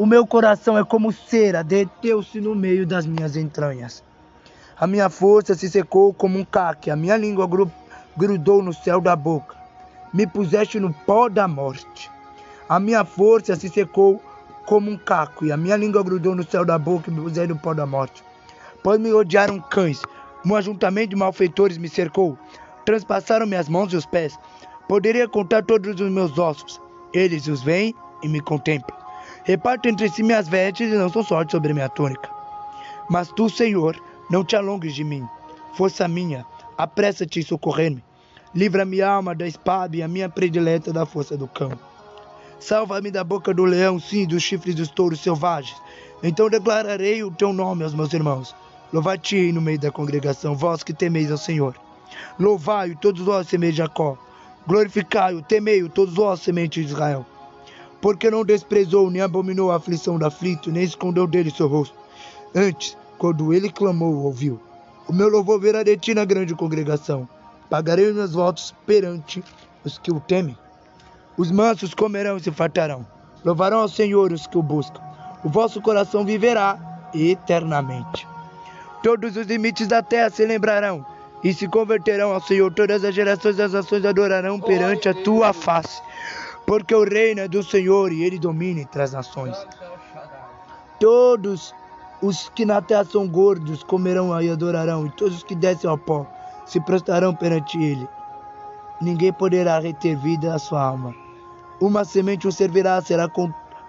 O 0.00 0.06
meu 0.06 0.26
coração 0.26 0.78
é 0.78 0.82
como 0.82 1.12
cera, 1.12 1.62
deteu-se 1.62 2.40
no 2.40 2.54
meio 2.54 2.86
das 2.86 3.04
minhas 3.04 3.36
entranhas. 3.36 4.02
A 4.74 4.86
minha 4.86 5.10
força 5.10 5.54
se 5.54 5.68
secou 5.68 6.14
como 6.14 6.38
um 6.38 6.44
caque, 6.46 6.90
a 6.90 6.96
minha 6.96 7.18
língua 7.18 7.46
grudou 8.16 8.62
no 8.62 8.72
céu 8.72 8.98
da 8.98 9.14
boca. 9.14 9.54
Me 10.10 10.26
puseste 10.26 10.80
no 10.80 10.90
pó 10.90 11.28
da 11.28 11.46
morte. 11.46 12.10
A 12.66 12.80
minha 12.80 13.04
força 13.04 13.54
se 13.56 13.68
secou 13.68 14.22
como 14.64 14.90
um 14.90 14.96
caco, 14.96 15.44
e 15.44 15.52
a 15.52 15.56
minha 15.58 15.76
língua 15.76 16.02
grudou 16.02 16.34
no 16.34 16.44
céu 16.44 16.64
da 16.64 16.78
boca 16.78 17.10
e 17.10 17.12
me 17.12 17.20
puseste 17.20 17.48
no 17.48 17.58
pó 17.58 17.74
da 17.74 17.84
morte. 17.84 18.24
Pois 18.82 18.98
me 18.98 19.12
odiaram 19.12 19.60
cães, 19.60 20.00
um 20.46 20.56
ajuntamento 20.56 21.10
de 21.10 21.16
malfeitores 21.16 21.76
me 21.76 21.90
cercou, 21.90 22.38
transpassaram 22.86 23.46
minhas 23.46 23.68
mãos 23.68 23.92
e 23.92 23.96
os 23.96 24.06
pés. 24.06 24.38
Poderia 24.88 25.28
contar 25.28 25.62
todos 25.62 26.00
os 26.00 26.10
meus 26.10 26.38
ossos. 26.38 26.80
Eles 27.12 27.46
os 27.48 27.62
veem 27.62 27.94
e 28.22 28.28
me 28.28 28.40
contemplam. 28.40 28.99
Reparto 29.50 29.88
entre 29.88 30.08
si 30.08 30.22
minhas 30.22 30.46
vestes 30.46 30.92
e 30.92 30.94
não 30.94 31.08
sou 31.08 31.24
sorte 31.24 31.50
sobre 31.50 31.74
minha 31.74 31.88
túnica. 31.88 32.30
Mas 33.08 33.32
tu, 33.32 33.50
Senhor, 33.50 34.00
não 34.30 34.44
te 34.44 34.54
alongues 34.54 34.94
de 34.94 35.02
mim. 35.02 35.26
Força 35.74 36.06
minha, 36.06 36.46
apressa-te 36.78 37.40
em 37.40 37.42
socorrer-me. 37.42 38.00
Livra 38.54 38.84
minha 38.84 39.08
alma 39.08 39.34
da 39.34 39.48
espada 39.48 39.96
e 39.96 40.04
a 40.04 40.06
minha 40.06 40.28
predileta 40.28 40.92
da 40.92 41.04
força 41.04 41.36
do 41.36 41.48
cão. 41.48 41.72
Salva-me 42.60 43.10
da 43.10 43.24
boca 43.24 43.52
do 43.52 43.64
leão, 43.64 43.98
sim, 43.98 44.24
dos 44.24 44.40
chifres 44.40 44.76
dos 44.76 44.88
touros 44.88 45.18
selvagens. 45.18 45.76
Então 46.22 46.48
declararei 46.48 47.24
o 47.24 47.32
teu 47.32 47.52
nome 47.52 47.82
aos 47.82 47.92
meus 47.92 48.12
irmãos. 48.12 48.54
Louvai-te 48.92 49.50
no 49.50 49.60
meio 49.60 49.80
da 49.80 49.90
congregação, 49.90 50.54
vós 50.54 50.84
que 50.84 50.92
temeis 50.92 51.28
ao 51.28 51.36
Senhor. 51.36 51.74
Louvai-o, 52.38 52.96
todos 52.96 53.20
vós 53.20 53.48
semeis 53.48 53.74
Jacó. 53.74 54.16
Glorificai-o, 54.64 55.42
temei-o, 55.42 55.88
todos 55.88 56.14
vós 56.14 56.38
sementes 56.38 56.86
de 56.86 56.92
Israel 56.92 57.26
porque 58.00 58.30
não 58.30 58.44
desprezou 58.44 59.10
nem 59.10 59.20
abominou 59.20 59.70
a 59.70 59.76
aflição 59.76 60.18
do 60.18 60.26
aflito, 60.26 60.70
nem 60.70 60.82
escondeu 60.82 61.26
dele 61.26 61.50
seu 61.50 61.68
rosto. 61.68 61.94
Antes, 62.54 62.96
quando 63.18 63.52
ele 63.52 63.70
clamou, 63.70 64.24
ouviu. 64.24 64.60
O 65.06 65.12
meu 65.12 65.28
louvor 65.28 65.60
virá 65.60 65.82
de 65.82 65.96
ti 65.96 66.14
na 66.14 66.24
grande 66.24 66.54
congregação. 66.54 67.28
Pagarei 67.68 68.06
os 68.06 68.16
meus 68.16 68.32
votos 68.32 68.74
perante 68.86 69.44
os 69.84 69.98
que 69.98 70.10
o 70.10 70.20
temem. 70.20 70.56
Os 71.36 71.50
mansos 71.50 71.94
comerão 71.94 72.36
e 72.36 72.40
se 72.40 72.50
fartarão. 72.50 73.06
Louvarão 73.44 73.80
ao 73.80 73.88
Senhor 73.88 74.32
os 74.32 74.46
que 74.46 74.58
o 74.58 74.62
buscam. 74.62 75.00
O 75.44 75.48
vosso 75.48 75.80
coração 75.80 76.24
viverá 76.24 76.78
eternamente. 77.14 78.26
Todos 79.02 79.36
os 79.36 79.46
limites 79.46 79.86
da 79.86 80.02
terra 80.02 80.30
se 80.30 80.44
lembrarão 80.44 81.04
e 81.42 81.54
se 81.54 81.66
converterão 81.66 82.32
ao 82.32 82.40
Senhor. 82.40 82.72
Todas 82.72 83.04
as 83.04 83.14
gerações 83.14 83.56
das 83.56 83.72
nações 83.72 84.04
adorarão 84.04 84.60
perante 84.60 85.08
a 85.08 85.14
tua 85.14 85.52
face 85.52 86.02
porque 86.70 86.94
o 86.94 87.02
reino 87.02 87.40
é 87.40 87.48
do 87.48 87.64
Senhor 87.64 88.12
e 88.12 88.22
ele 88.22 88.38
domina 88.38 88.82
entre 88.82 89.02
as 89.02 89.12
nações. 89.12 89.56
Todos 91.00 91.74
os 92.22 92.48
que 92.50 92.64
na 92.64 92.80
terra 92.80 93.04
são 93.04 93.26
gordos 93.26 93.82
comerão 93.82 94.40
e 94.40 94.48
adorarão, 94.48 95.04
e 95.04 95.10
todos 95.10 95.38
os 95.38 95.42
que 95.42 95.56
descem 95.56 95.90
ao 95.90 95.98
pó 95.98 96.24
se 96.64 96.80
prostrarão 96.80 97.34
perante 97.34 97.76
ele. 97.76 98.08
Ninguém 99.00 99.32
poderá 99.32 99.80
reter 99.80 100.16
vida 100.18 100.54
à 100.54 100.60
sua 100.60 100.80
alma. 100.80 101.12
Uma 101.80 102.04
semente 102.04 102.46
o 102.46 102.52
servirá, 102.52 103.02
será 103.02 103.28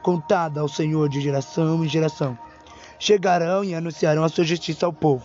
contada 0.02 0.60
ao 0.60 0.68
Senhor 0.68 1.08
de 1.08 1.22
geração 1.22 1.86
em 1.86 1.88
geração. 1.88 2.36
Chegarão 2.98 3.64
e 3.64 3.76
anunciarão 3.76 4.24
a 4.24 4.30
sua 4.30 4.44
justiça 4.44 4.88
ao 4.88 4.94
povo 4.94 5.24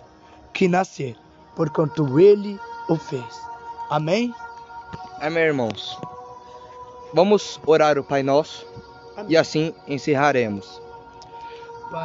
que 0.53 0.69
nascer, 0.69 1.17
porquanto 1.55 2.21
ele 2.21 2.61
o 2.87 2.97
fez. 2.97 3.41
Amém? 3.89 4.35
Amém, 5.23 5.45
irmãos. 5.45 5.99
Vamos 7.13 7.61
orar 7.67 7.99
o 7.99 8.05
Pai 8.05 8.23
Nosso 8.23 8.67
e 9.29 9.37
assim 9.37 9.75
encerraremos. 9.87 10.81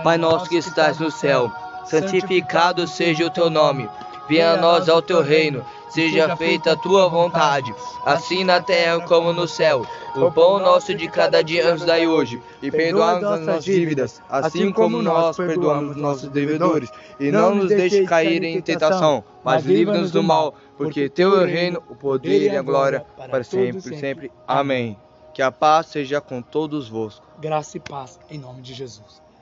Pai 0.04 0.18
nosso 0.18 0.48
que 0.48 0.58
estás 0.58 1.00
no 1.00 1.10
céu, 1.10 1.52
santificado 1.86 2.88
seja 2.88 3.26
o 3.26 3.30
teu 3.30 3.50
nome. 3.50 3.90
Venha 4.30 4.54
a 4.54 4.58
nós 4.58 4.88
ao 4.88 5.02
teu 5.02 5.22
reino. 5.22 5.66
Seja 5.92 6.38
feita 6.38 6.72
a 6.72 6.76
tua 6.78 7.10
vontade, 7.10 7.74
assim 8.06 8.46
na 8.46 8.62
terra 8.62 9.02
como 9.02 9.34
no 9.34 9.48
céu. 9.48 9.86
O 10.16 10.32
pão 10.32 10.60
nosso 10.60 10.94
de 10.94 11.08
cada 11.08 11.42
dia 11.42 11.72
nos 11.72 11.84
dai 11.84 12.08
hoje, 12.08 12.42
e 12.62 12.72
perdoa-nos 12.72 13.24
as 13.24 13.46
nossas 13.46 13.64
dívidas, 13.66 14.22
assim 14.30 14.72
como 14.72 15.02
nós 15.02 15.36
perdoamos 15.36 15.96
nossos 15.96 16.30
devedores. 16.30 16.90
E 17.20 17.32
não 17.32 17.56
nos 17.56 17.68
deixe 17.68 18.06
cair 18.06 18.44
em 18.44 18.62
tentação, 18.62 19.24
mas 19.44 19.66
livra-nos 19.66 20.12
do 20.12 20.24
mal, 20.24 20.56
porque 20.78 21.10
teu 21.10 21.40
é 21.40 21.44
o 21.44 21.46
reino, 21.46 21.84
o 21.90 21.96
poder 21.96 22.52
e 22.52 22.58
a 22.58 22.62
glória 22.62 23.06
para 23.30 23.44
sempre, 23.44 23.98
sempre. 23.98 24.32
Amém. 24.48 24.98
Que 25.34 25.42
a 25.42 25.52
paz 25.52 25.88
seja 25.88 26.20
com 26.20 26.42
todos 26.42 26.90
vós. 26.90 27.22
Graça 27.40 27.78
e 27.78 27.80
paz 27.80 28.20
em 28.30 28.38
nome 28.38 28.62
de 28.62 28.74
Jesus. 28.74 29.21